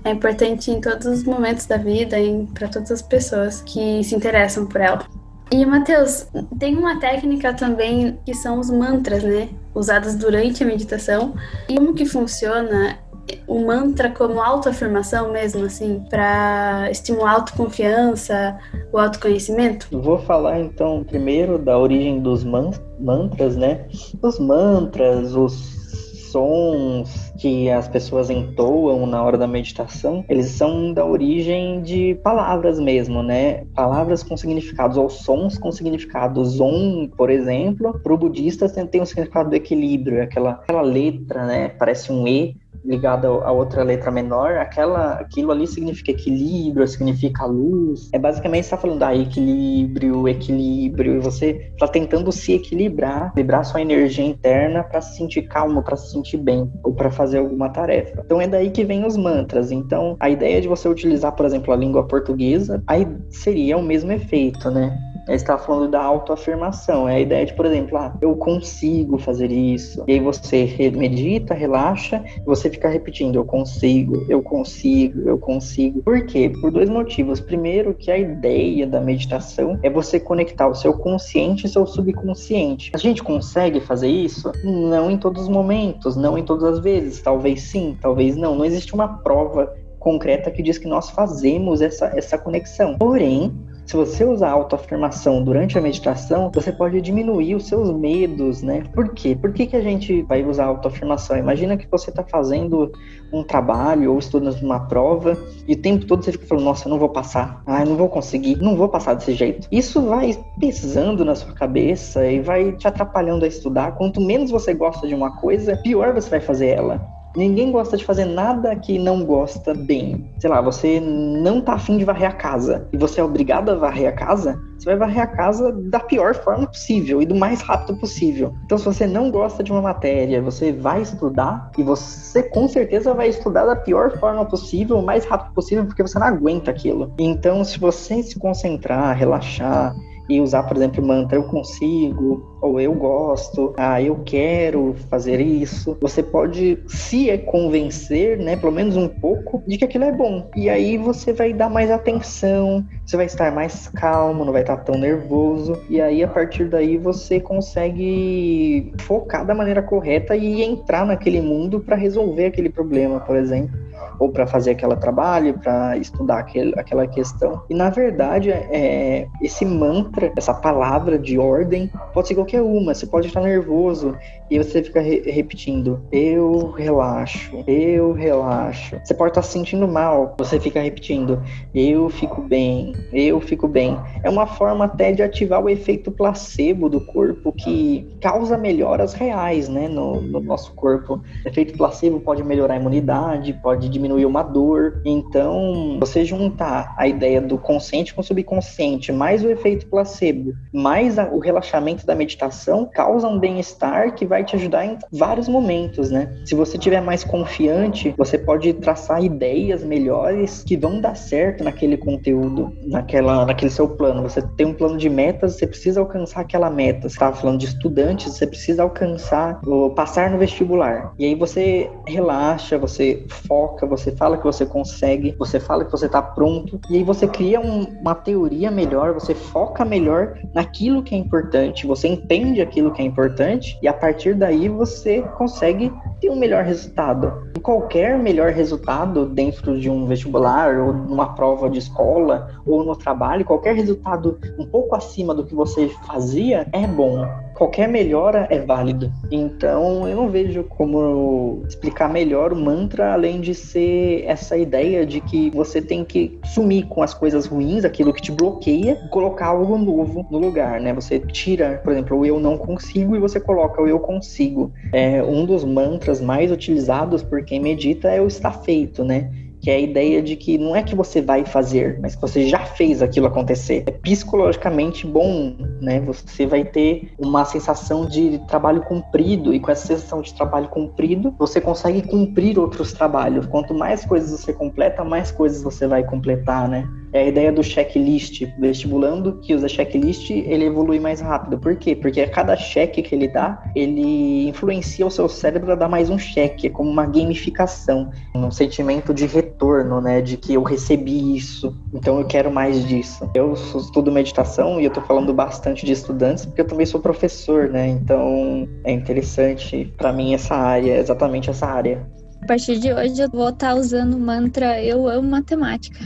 é 0.04 0.10
importante 0.10 0.70
em 0.70 0.80
todos 0.80 1.06
os 1.06 1.22
momentos 1.22 1.66
da 1.66 1.76
vida 1.76 2.18
e 2.18 2.46
para 2.52 2.68
todas 2.68 2.90
as 2.90 3.00
pessoas 3.00 3.62
que 3.62 4.02
se 4.02 4.14
interessam 4.14 4.66
por 4.66 4.80
ela. 4.80 5.06
E, 5.50 5.66
Matheus, 5.66 6.26
tem 6.58 6.76
uma 6.76 6.98
técnica 6.98 7.52
também 7.52 8.18
que 8.24 8.34
são 8.34 8.58
os 8.58 8.70
mantras, 8.70 9.22
né? 9.22 9.48
Usados 9.74 10.14
durante 10.14 10.62
a 10.62 10.66
meditação. 10.66 11.34
E 11.68 11.76
como 11.76 11.94
que 11.94 12.06
funciona 12.06 12.98
o 13.46 13.64
mantra 13.66 14.10
como 14.10 14.40
autoafirmação 14.40 15.32
mesmo, 15.32 15.64
assim, 15.64 16.04
para 16.08 16.88
estimular 16.90 17.30
a 17.30 17.34
autoconfiança, 17.34 18.58
o 18.92 18.98
autoconhecimento? 18.98 19.86
Vou 19.90 20.18
falar 20.18 20.60
então 20.60 21.04
primeiro 21.04 21.58
da 21.58 21.78
origem 21.78 22.20
dos 22.20 22.44
man 22.44 22.70
mantras, 22.98 23.56
né? 23.56 23.86
Os 24.22 24.38
mantras, 24.38 25.34
os 25.34 25.82
sons 26.30 27.31
que 27.42 27.68
as 27.68 27.88
pessoas 27.88 28.30
entoam 28.30 29.04
na 29.04 29.20
hora 29.20 29.36
da 29.36 29.48
meditação, 29.48 30.24
eles 30.28 30.46
são 30.46 30.92
da 30.92 31.04
origem 31.04 31.82
de 31.82 32.14
palavras 32.22 32.78
mesmo, 32.78 33.20
né? 33.20 33.64
Palavras 33.74 34.22
com 34.22 34.36
significados 34.36 34.96
ou 34.96 35.10
sons 35.10 35.58
com 35.58 35.72
significados. 35.72 36.60
Om, 36.60 37.08
por 37.08 37.30
exemplo, 37.30 37.98
para 37.98 38.14
o 38.14 38.16
budista 38.16 38.68
tem 38.68 39.02
um 39.02 39.04
significado 39.04 39.50
do 39.50 39.56
equilíbrio, 39.56 40.22
aquela, 40.22 40.52
aquela 40.52 40.82
letra, 40.82 41.44
né? 41.44 41.70
Parece 41.70 42.12
um 42.12 42.28
E, 42.28 42.56
ligada 42.84 43.28
a 43.28 43.52
outra 43.52 43.82
letra 43.82 44.10
menor, 44.10 44.56
aquela, 44.56 45.14
aquilo 45.14 45.52
ali 45.52 45.66
significa 45.66 46.10
equilíbrio, 46.10 46.86
significa 46.86 47.44
luz. 47.44 48.08
É 48.12 48.18
basicamente 48.18 48.64
está 48.64 48.76
falando 48.76 49.02
ah, 49.02 49.14
equilíbrio, 49.14 50.28
equilíbrio, 50.28 51.16
e 51.16 51.20
você 51.20 51.70
está 51.72 51.86
tentando 51.88 52.30
se 52.32 52.52
equilibrar, 52.52 53.28
equilibrar 53.28 53.64
sua 53.64 53.80
energia 53.80 54.24
interna 54.24 54.82
para 54.82 55.00
se 55.00 55.16
sentir 55.16 55.42
calmo, 55.42 55.82
para 55.82 55.96
se 55.96 56.10
sentir 56.10 56.38
bem 56.38 56.70
ou 56.82 56.92
para 56.92 57.10
fazer 57.10 57.38
alguma 57.38 57.68
tarefa. 57.68 58.22
Então 58.24 58.40
é 58.40 58.48
daí 58.48 58.70
que 58.70 58.84
vem 58.84 59.04
os 59.04 59.16
mantras. 59.16 59.70
Então 59.70 60.16
a 60.18 60.28
ideia 60.30 60.60
de 60.60 60.68
você 60.68 60.88
utilizar, 60.88 61.32
por 61.32 61.46
exemplo, 61.46 61.72
a 61.72 61.76
língua 61.76 62.06
portuguesa, 62.06 62.82
aí 62.86 63.06
seria 63.30 63.76
o 63.76 63.82
mesmo 63.82 64.12
efeito, 64.12 64.70
né? 64.70 64.98
Aí 65.28 65.38
você 65.38 65.44
tá 65.44 65.56
falando 65.56 65.90
da 65.90 66.02
autoafirmação. 66.02 67.08
É 67.08 67.16
a 67.16 67.20
ideia 67.20 67.46
de, 67.46 67.54
por 67.54 67.66
exemplo, 67.66 67.96
ah, 67.96 68.12
eu 68.20 68.34
consigo 68.36 69.18
fazer 69.18 69.50
isso. 69.50 70.02
E 70.06 70.12
aí 70.12 70.20
você 70.20 70.90
medita, 70.96 71.54
relaxa, 71.54 72.22
você 72.44 72.68
fica 72.68 72.88
repetindo, 72.88 73.36
eu 73.36 73.44
consigo, 73.44 74.26
eu 74.28 74.42
consigo, 74.42 75.28
eu 75.28 75.38
consigo. 75.38 76.02
Por 76.02 76.26
quê? 76.26 76.52
Por 76.60 76.70
dois 76.70 76.88
motivos. 76.88 77.40
Primeiro, 77.40 77.94
que 77.94 78.10
a 78.10 78.18
ideia 78.18 78.86
da 78.86 79.00
meditação 79.00 79.78
é 79.82 79.90
você 79.90 80.18
conectar 80.18 80.66
o 80.66 80.74
seu 80.74 80.94
consciente 80.94 81.66
e 81.66 81.68
seu 81.68 81.86
subconsciente. 81.86 82.90
A 82.94 82.98
gente 82.98 83.22
consegue 83.22 83.80
fazer 83.80 84.08
isso? 84.08 84.50
Não 84.64 85.10
em 85.10 85.16
todos 85.16 85.42
os 85.42 85.48
momentos, 85.48 86.16
não 86.16 86.36
em 86.36 86.44
todas 86.44 86.64
as 86.64 86.78
vezes. 86.80 87.20
Talvez 87.22 87.62
sim, 87.62 87.96
talvez 88.00 88.36
não. 88.36 88.56
Não 88.56 88.64
existe 88.64 88.94
uma 88.94 89.08
prova 89.18 89.72
concreta 89.98 90.50
que 90.50 90.62
diz 90.62 90.78
que 90.78 90.88
nós 90.88 91.10
fazemos 91.10 91.80
essa, 91.80 92.06
essa 92.16 92.36
conexão. 92.36 92.96
Porém, 92.98 93.52
se 93.84 93.96
você 93.96 94.24
usar 94.24 94.50
autoafirmação 94.50 95.42
durante 95.42 95.76
a 95.76 95.80
meditação, 95.80 96.50
você 96.54 96.72
pode 96.72 97.00
diminuir 97.00 97.54
os 97.54 97.66
seus 97.66 97.90
medos, 97.90 98.62
né? 98.62 98.84
Por 98.94 99.12
quê? 99.12 99.36
Por 99.36 99.52
que, 99.52 99.66
que 99.66 99.76
a 99.76 99.80
gente 99.80 100.22
vai 100.22 100.44
usar 100.44 100.66
autoafirmação? 100.66 101.36
Imagina 101.36 101.76
que 101.76 101.86
você 101.90 102.10
está 102.10 102.22
fazendo 102.22 102.92
um 103.32 103.42
trabalho 103.42 104.12
ou 104.12 104.18
estudando 104.18 104.60
uma 104.62 104.80
prova 104.80 105.36
e 105.66 105.74
o 105.74 105.76
tempo 105.76 106.06
todo 106.06 106.24
você 106.24 106.32
fica 106.32 106.46
falando, 106.46 106.64
nossa, 106.64 106.86
eu 106.86 106.90
não 106.90 106.98
vou 106.98 107.08
passar, 107.08 107.62
ah, 107.66 107.80
eu 107.82 107.86
não 107.86 107.96
vou 107.96 108.08
conseguir, 108.08 108.56
não 108.56 108.76
vou 108.76 108.88
passar 108.88 109.14
desse 109.14 109.34
jeito. 109.34 109.66
Isso 109.70 110.00
vai 110.02 110.38
pesando 110.58 111.24
na 111.24 111.34
sua 111.34 111.52
cabeça 111.52 112.26
e 112.26 112.40
vai 112.40 112.72
te 112.72 112.86
atrapalhando 112.86 113.44
a 113.44 113.48
estudar. 113.48 113.92
Quanto 113.92 114.20
menos 114.20 114.50
você 114.50 114.72
gosta 114.74 115.06
de 115.06 115.14
uma 115.14 115.36
coisa, 115.40 115.76
pior 115.76 116.14
você 116.14 116.30
vai 116.30 116.40
fazer 116.40 116.68
ela. 116.68 117.21
Ninguém 117.34 117.72
gosta 117.72 117.96
de 117.96 118.04
fazer 118.04 118.26
nada 118.26 118.74
que 118.76 118.98
não 118.98 119.24
gosta 119.24 119.72
bem. 119.72 120.30
Sei 120.38 120.50
lá, 120.50 120.60
você 120.60 121.00
não 121.00 121.60
tá 121.60 121.74
afim 121.74 121.96
de 121.96 122.04
varrer 122.04 122.28
a 122.28 122.32
casa 122.32 122.86
e 122.92 122.96
você 122.98 123.20
é 123.20 123.24
obrigado 123.24 123.70
a 123.70 123.74
varrer 123.74 124.08
a 124.08 124.12
casa, 124.12 124.60
você 124.78 124.86
vai 124.86 124.96
varrer 124.96 125.22
a 125.22 125.26
casa 125.26 125.72
da 125.72 126.00
pior 126.00 126.34
forma 126.34 126.66
possível 126.66 127.22
e 127.22 127.26
do 127.26 127.34
mais 127.34 127.62
rápido 127.62 127.98
possível. 127.98 128.52
Então, 128.64 128.76
se 128.76 128.84
você 128.84 129.06
não 129.06 129.30
gosta 129.30 129.62
de 129.62 129.72
uma 129.72 129.80
matéria, 129.80 130.42
você 130.42 130.72
vai 130.72 131.02
estudar 131.02 131.70
e 131.78 131.82
você 131.82 132.42
com 132.42 132.68
certeza 132.68 133.14
vai 133.14 133.28
estudar 133.28 133.64
da 133.64 133.76
pior 133.76 134.18
forma 134.18 134.44
possível, 134.44 134.98
o 134.98 135.04
mais 135.04 135.24
rápido 135.24 135.54
possível, 135.54 135.86
porque 135.86 136.02
você 136.02 136.18
não 136.18 136.26
aguenta 136.26 136.70
aquilo. 136.70 137.14
Então, 137.18 137.64
se 137.64 137.78
você 137.78 138.22
se 138.22 138.38
concentrar, 138.38 139.16
relaxar, 139.16 139.94
e 140.32 140.40
usar, 140.40 140.62
por 140.62 140.76
exemplo, 140.76 141.04
mantra 141.04 141.36
eu 141.36 141.44
consigo, 141.44 142.56
ou 142.60 142.80
eu 142.80 142.94
gosto, 142.94 143.74
ah, 143.76 144.00
eu 144.00 144.20
quero 144.24 144.94
fazer 145.10 145.40
isso. 145.40 145.96
Você 146.00 146.22
pode 146.22 146.78
se 146.86 147.36
convencer, 147.38 148.38
né, 148.38 148.56
pelo 148.56 148.72
menos 148.72 148.96
um 148.96 149.08
pouco, 149.08 149.62
de 149.66 149.76
que 149.76 149.84
aquilo 149.84 150.04
é 150.04 150.12
bom. 150.12 150.48
E 150.56 150.70
aí 150.70 150.96
você 150.96 151.32
vai 151.32 151.52
dar 151.52 151.68
mais 151.68 151.90
atenção, 151.90 152.84
você 153.04 153.16
vai 153.16 153.26
estar 153.26 153.52
mais 153.52 153.88
calmo, 153.88 154.44
não 154.44 154.52
vai 154.52 154.62
estar 154.62 154.78
tão 154.78 154.96
nervoso. 154.96 155.78
E 155.90 156.00
aí 156.00 156.22
a 156.22 156.28
partir 156.28 156.68
daí 156.68 156.96
você 156.96 157.40
consegue 157.40 158.92
focar 159.00 159.44
da 159.44 159.54
maneira 159.54 159.82
correta 159.82 160.36
e 160.36 160.62
entrar 160.62 161.04
naquele 161.04 161.40
mundo 161.40 161.80
para 161.80 161.96
resolver 161.96 162.46
aquele 162.46 162.70
problema, 162.70 163.20
por 163.20 163.36
exemplo 163.36 163.81
ou 164.22 164.28
para 164.30 164.46
fazer 164.46 164.70
aquele 164.70 164.94
trabalho, 164.94 165.58
para 165.58 165.96
estudar 165.96 166.38
aquele, 166.38 166.72
aquela 166.78 167.08
questão. 167.08 167.60
E 167.68 167.74
na 167.74 167.90
verdade, 167.90 168.52
é, 168.52 169.26
esse 169.40 169.66
mantra, 169.66 170.32
essa 170.36 170.54
palavra 170.54 171.18
de 171.18 171.40
ordem, 171.40 171.90
pode 172.14 172.28
ser 172.28 172.36
qualquer 172.36 172.62
uma. 172.62 172.94
Você 172.94 173.04
pode 173.04 173.26
estar 173.26 173.40
nervoso 173.40 174.16
e 174.52 174.58
você 174.58 174.82
fica 174.82 175.00
re 175.00 175.22
repetindo: 175.24 176.02
eu 176.12 176.72
relaxo, 176.72 177.64
eu 177.66 178.12
relaxo. 178.12 179.00
Você 179.02 179.14
pode 179.14 179.30
estar 179.30 179.40
se 179.40 179.52
sentindo 179.52 179.88
mal, 179.88 180.34
você 180.36 180.60
fica 180.60 180.78
repetindo: 180.78 181.42
eu 181.74 182.10
fico 182.10 182.42
bem, 182.42 182.92
eu 183.10 183.40
fico 183.40 183.66
bem. 183.66 183.98
É 184.22 184.28
uma 184.28 184.46
forma 184.46 184.84
até 184.84 185.10
de 185.10 185.22
ativar 185.22 185.64
o 185.64 185.70
efeito 185.70 186.10
placebo 186.10 186.90
do 186.90 187.00
corpo 187.00 187.50
que 187.50 188.06
causa 188.20 188.58
melhoras 188.58 189.14
reais, 189.14 189.70
né, 189.70 189.88
no, 189.88 190.20
no 190.20 190.40
nosso 190.40 190.74
corpo. 190.74 191.22
O 191.44 191.48
efeito 191.48 191.74
placebo 191.74 192.20
pode 192.20 192.44
melhorar 192.44 192.74
a 192.74 192.76
imunidade, 192.76 193.54
pode 193.54 193.88
diminuir 193.88 194.26
uma 194.26 194.42
dor. 194.42 195.00
Então, 195.06 195.96
você 195.98 196.26
juntar 196.26 196.94
a 196.98 197.08
ideia 197.08 197.40
do 197.40 197.56
consciente 197.56 198.12
com 198.12 198.20
o 198.20 198.24
subconsciente, 198.24 199.12
mais 199.12 199.42
o 199.42 199.48
efeito 199.48 199.86
placebo, 199.86 200.52
mais 200.70 201.18
a, 201.18 201.24
o 201.30 201.38
relaxamento 201.38 202.04
da 202.04 202.14
meditação, 202.14 202.84
causa 202.92 203.26
um 203.26 203.38
bem-estar 203.38 204.14
que 204.14 204.26
vai 204.26 204.41
te 204.44 204.56
ajudar 204.56 204.84
em 204.86 204.98
vários 205.12 205.48
momentos, 205.48 206.10
né? 206.10 206.34
Se 206.44 206.54
você 206.54 206.78
tiver 206.78 207.00
mais 207.00 207.24
confiante, 207.24 208.14
você 208.16 208.38
pode 208.38 208.72
traçar 208.74 209.22
ideias 209.22 209.82
melhores 209.82 210.62
que 210.64 210.76
vão 210.76 211.00
dar 211.00 211.14
certo 211.14 211.64
naquele 211.64 211.96
conteúdo, 211.96 212.72
naquela, 212.82 213.44
naquele 213.46 213.70
seu 213.70 213.88
plano. 213.88 214.22
Você 214.22 214.42
tem 214.56 214.66
um 214.66 214.74
plano 214.74 214.96
de 214.96 215.08
metas, 215.08 215.56
você 215.56 215.66
precisa 215.66 216.00
alcançar 216.00 216.40
aquela 216.40 216.70
meta. 216.70 217.08
Você 217.08 217.14
estava 217.14 217.36
falando 217.36 217.58
de 217.58 217.66
estudantes, 217.66 218.32
você 218.32 218.46
precisa 218.46 218.82
alcançar, 218.82 219.60
ou 219.66 219.90
passar 219.90 220.30
no 220.30 220.38
vestibular. 220.38 221.12
E 221.18 221.24
aí 221.24 221.34
você 221.34 221.90
relaxa, 222.06 222.78
você 222.78 223.24
foca, 223.28 223.86
você 223.86 224.12
fala 224.12 224.36
que 224.36 224.44
você 224.44 224.64
consegue, 224.66 225.34
você 225.38 225.60
fala 225.60 225.84
que 225.84 225.90
você 225.90 226.06
está 226.06 226.22
pronto, 226.22 226.80
e 226.90 226.96
aí 226.96 227.02
você 227.02 227.26
cria 227.26 227.60
um, 227.60 227.82
uma 228.00 228.14
teoria 228.14 228.70
melhor, 228.70 229.14
você 229.14 229.34
foca 229.34 229.84
melhor 229.84 230.38
naquilo 230.54 231.02
que 231.02 231.14
é 231.14 231.18
importante, 231.18 231.86
você 231.86 232.08
entende 232.08 232.60
aquilo 232.60 232.92
que 232.92 233.02
é 233.02 233.04
importante, 233.04 233.78
e 233.82 233.88
a 233.88 233.92
partir 233.92 234.31
daí 234.34 234.68
você 234.68 235.22
consegue 235.36 235.92
ter 236.20 236.30
um 236.30 236.36
melhor 236.36 236.64
resultado. 236.64 237.50
Qualquer 237.62 238.18
melhor 238.18 238.52
resultado 238.52 239.26
dentro 239.26 239.78
de 239.78 239.88
um 239.88 240.06
vestibular, 240.06 240.78
ou 240.78 240.92
numa 240.92 241.34
prova 241.34 241.70
de 241.70 241.78
escola, 241.78 242.50
ou 242.66 242.84
no 242.84 242.96
trabalho, 242.96 243.44
qualquer 243.44 243.74
resultado 243.74 244.38
um 244.58 244.66
pouco 244.66 244.94
acima 244.94 245.34
do 245.34 245.44
que 245.44 245.54
você 245.54 245.88
fazia 246.06 246.66
é 246.72 246.86
bom 246.86 247.26
qualquer 247.62 247.88
melhora 247.88 248.48
é 248.50 248.58
válido. 248.58 249.12
Então 249.30 250.08
eu 250.08 250.16
não 250.16 250.28
vejo 250.28 250.64
como 250.64 251.62
explicar 251.68 252.08
melhor 252.08 252.52
o 252.52 252.56
mantra 252.56 253.12
além 253.12 253.40
de 253.40 253.54
ser 253.54 254.24
essa 254.26 254.56
ideia 254.56 255.06
de 255.06 255.20
que 255.20 255.48
você 255.50 255.80
tem 255.80 256.04
que 256.04 256.40
sumir 256.52 256.86
com 256.86 257.02
as 257.02 257.14
coisas 257.14 257.46
ruins, 257.46 257.84
aquilo 257.84 258.12
que 258.12 258.20
te 258.20 258.32
bloqueia, 258.32 258.98
e 259.04 259.08
colocar 259.10 259.46
algo 259.46 259.78
novo 259.78 260.26
no 260.28 260.38
lugar, 260.38 260.80
né? 260.80 260.92
Você 260.92 261.20
tira, 261.20 261.80
por 261.84 261.92
exemplo, 261.92 262.18
o 262.18 262.26
eu 262.26 262.40
não 262.40 262.58
consigo 262.58 263.14
e 263.14 263.20
você 263.20 263.38
coloca 263.38 263.80
o 263.80 263.86
eu 263.86 264.00
consigo. 264.00 264.72
É 264.92 265.22
um 265.22 265.46
dos 265.46 265.64
mantras 265.64 266.20
mais 266.20 266.50
utilizados 266.50 267.22
por 267.22 267.44
quem 267.44 267.60
medita 267.60 268.08
é 268.08 268.20
o 268.20 268.26
está 268.26 268.50
feito, 268.50 269.04
né? 269.04 269.30
Que 269.62 269.70
é 269.70 269.76
a 269.76 269.80
ideia 269.80 270.20
de 270.20 270.34
que 270.34 270.58
não 270.58 270.74
é 270.74 270.82
que 270.82 270.94
você 270.94 271.22
vai 271.22 271.44
fazer, 271.44 271.96
mas 272.00 272.16
que 272.16 272.20
você 272.20 272.48
já 272.48 272.58
fez 272.64 273.00
aquilo 273.00 273.28
acontecer. 273.28 273.84
É 273.86 273.92
psicologicamente 273.92 275.06
bom, 275.06 275.54
né? 275.80 276.00
Você 276.00 276.44
vai 276.44 276.64
ter 276.64 277.12
uma 277.16 277.44
sensação 277.44 278.04
de 278.04 278.40
trabalho 278.48 278.82
cumprido 278.82 279.54
e 279.54 279.60
com 279.60 279.70
essa 279.70 279.86
sensação 279.86 280.20
de 280.20 280.34
trabalho 280.34 280.68
cumprido, 280.68 281.32
você 281.38 281.60
consegue 281.60 282.02
cumprir 282.02 282.58
outros 282.58 282.92
trabalhos. 282.92 283.46
Quanto 283.46 283.72
mais 283.72 284.04
coisas 284.04 284.40
você 284.40 284.52
completa, 284.52 285.04
mais 285.04 285.30
coisas 285.30 285.62
você 285.62 285.86
vai 285.86 286.02
completar, 286.02 286.68
né? 286.68 286.84
É 287.12 287.20
a 287.20 287.26
ideia 287.26 287.52
do 287.52 287.62
checklist. 287.62 288.42
Vestibulando 288.58 289.38
que 289.40 289.54
usa 289.54 289.68
checklist, 289.68 290.30
ele 290.30 290.64
evolui 290.64 290.98
mais 290.98 291.20
rápido. 291.20 291.58
Por 291.58 291.76
quê? 291.76 291.94
Porque 291.94 292.20
a 292.20 292.28
cada 292.28 292.56
cheque 292.56 293.02
que 293.02 293.14
ele 293.14 293.28
dá, 293.28 293.62
ele 293.74 294.48
influencia 294.48 295.06
o 295.06 295.10
seu 295.10 295.28
cérebro 295.28 295.72
a 295.72 295.74
dar 295.74 295.88
mais 295.88 296.08
um 296.08 296.18
cheque. 296.18 296.66
É 296.68 296.70
como 296.70 296.90
uma 296.90 297.06
gamificação. 297.06 298.10
Um 298.34 298.50
sentimento 298.50 299.12
de 299.12 299.26
retorno, 299.26 300.00
né? 300.00 300.20
De 300.20 300.36
que 300.36 300.54
eu 300.54 300.62
recebi 300.62 301.36
isso, 301.36 301.76
então 301.92 302.18
eu 302.18 302.26
quero 302.26 302.50
mais 302.50 302.86
disso. 302.86 303.28
Eu 303.34 303.52
estudo 303.52 304.10
meditação 304.10 304.80
e 304.80 304.84
eu 304.84 304.90
tô 304.90 305.00
falando 305.00 305.32
bastante 305.32 305.84
de 305.84 305.92
estudantes 305.92 306.44
porque 306.46 306.60
eu 306.60 306.66
também 306.66 306.86
sou 306.86 307.00
professor, 307.00 307.68
né? 307.68 307.88
Então 307.88 308.68
é 308.84 308.92
interessante 308.92 309.92
para 309.96 310.12
mim 310.12 310.34
essa 310.34 310.54
área, 310.54 310.98
exatamente 310.98 311.50
essa 311.50 311.66
área. 311.66 312.06
A 312.42 312.46
partir 312.46 312.78
de 312.78 312.92
hoje 312.92 313.22
eu 313.22 313.30
vou 313.30 313.48
estar 313.48 313.74
usando 313.76 314.14
o 314.14 314.18
mantra 314.18 314.82
Eu 314.82 315.08
amo 315.08 315.30
matemática. 315.30 316.00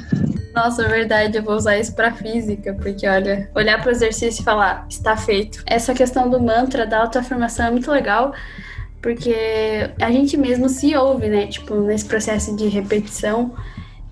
Nossa, 0.55 0.85
é 0.85 0.89
verdade, 0.89 1.39
eu 1.39 1.43
vou 1.43 1.55
usar 1.55 1.79
isso 1.79 1.95
para 1.95 2.13
física, 2.13 2.75
porque 2.75 3.09
olha, 3.09 3.51
olhar 3.55 3.81
para 3.81 3.89
o 3.89 3.93
exercício 3.93 4.43
e 4.43 4.45
falar, 4.45 4.87
está 4.89 5.17
feito. 5.17 5.63
Essa 5.67 5.95
questão 5.95 6.29
do 6.31 6.41
mantra, 6.41 6.87
da 6.87 7.01
autoafirmação 7.01 7.67
é 7.67 7.71
muito 7.71 7.91
legal, 7.91 8.35
porque 9.03 9.35
a 10.01 10.11
gente 10.11 10.37
mesmo 10.37 10.69
se 10.69 10.95
ouve, 10.95 11.29
né? 11.29 11.47
Tipo, 11.47 11.75
nesse 11.81 12.05
processo 12.05 12.55
de 12.55 12.69
repetição. 12.69 13.55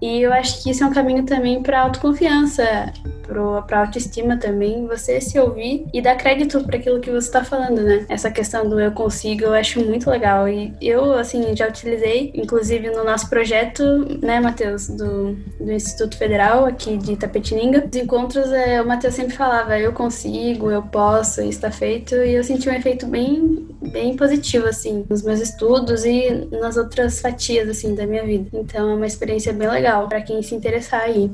E 0.00 0.22
eu 0.22 0.32
acho 0.32 0.62
que 0.62 0.70
isso 0.70 0.82
é 0.82 0.86
um 0.86 0.92
caminho 0.92 1.24
também 1.24 1.62
para 1.62 1.80
autoconfiança, 1.80 2.92
para 3.26 3.80
autoestima 3.80 4.36
também, 4.36 4.86
você 4.86 5.20
se 5.20 5.38
ouvir 5.38 5.86
e 5.92 6.00
dar 6.00 6.16
crédito 6.16 6.62
para 6.64 6.76
aquilo 6.76 7.00
que 7.00 7.10
você 7.10 7.26
está 7.26 7.44
falando, 7.44 7.82
né? 7.82 8.04
Essa 8.08 8.30
questão 8.30 8.68
do 8.68 8.78
eu 8.78 8.92
consigo, 8.92 9.44
eu 9.44 9.52
acho 9.54 9.84
muito 9.84 10.10
legal. 10.10 10.48
E 10.48 10.74
eu, 10.80 11.12
assim, 11.14 11.54
já 11.56 11.68
utilizei, 11.68 12.32
inclusive 12.34 12.90
no 12.90 13.04
nosso 13.04 13.28
projeto, 13.28 13.82
né, 14.22 14.40
Matheus, 14.40 14.88
do, 14.88 15.34
do 15.58 15.72
Instituto 15.72 16.16
Federal 16.16 16.66
aqui 16.66 16.96
de 16.96 17.16
Tapetininga. 17.16 17.88
Os 17.90 17.96
encontros, 17.96 18.50
é, 18.52 18.80
o 18.80 18.86
Matheus 18.86 19.14
sempre 19.14 19.34
falava, 19.34 19.78
eu 19.78 19.92
consigo, 19.92 20.70
eu 20.70 20.82
posso, 20.82 21.40
está 21.42 21.70
feito. 21.70 22.14
E 22.14 22.34
eu 22.34 22.44
senti 22.44 22.68
um 22.68 22.74
efeito 22.74 23.06
bem, 23.06 23.66
bem 23.80 24.16
positivo, 24.16 24.66
assim, 24.66 25.04
nos 25.08 25.22
meus 25.22 25.40
estudos 25.40 26.04
e 26.04 26.48
nas 26.52 26.76
outras 26.76 27.20
fatias, 27.20 27.68
assim, 27.68 27.94
da 27.94 28.06
minha 28.06 28.24
vida. 28.24 28.48
Então 28.52 28.90
é 28.90 28.94
uma 28.94 29.06
experiência 29.06 29.52
bem 29.52 29.68
legal 29.68 30.08
para 30.08 30.20
quem 30.20 30.42
se 30.42 30.54
interessar 30.54 31.02
aí. 31.02 31.30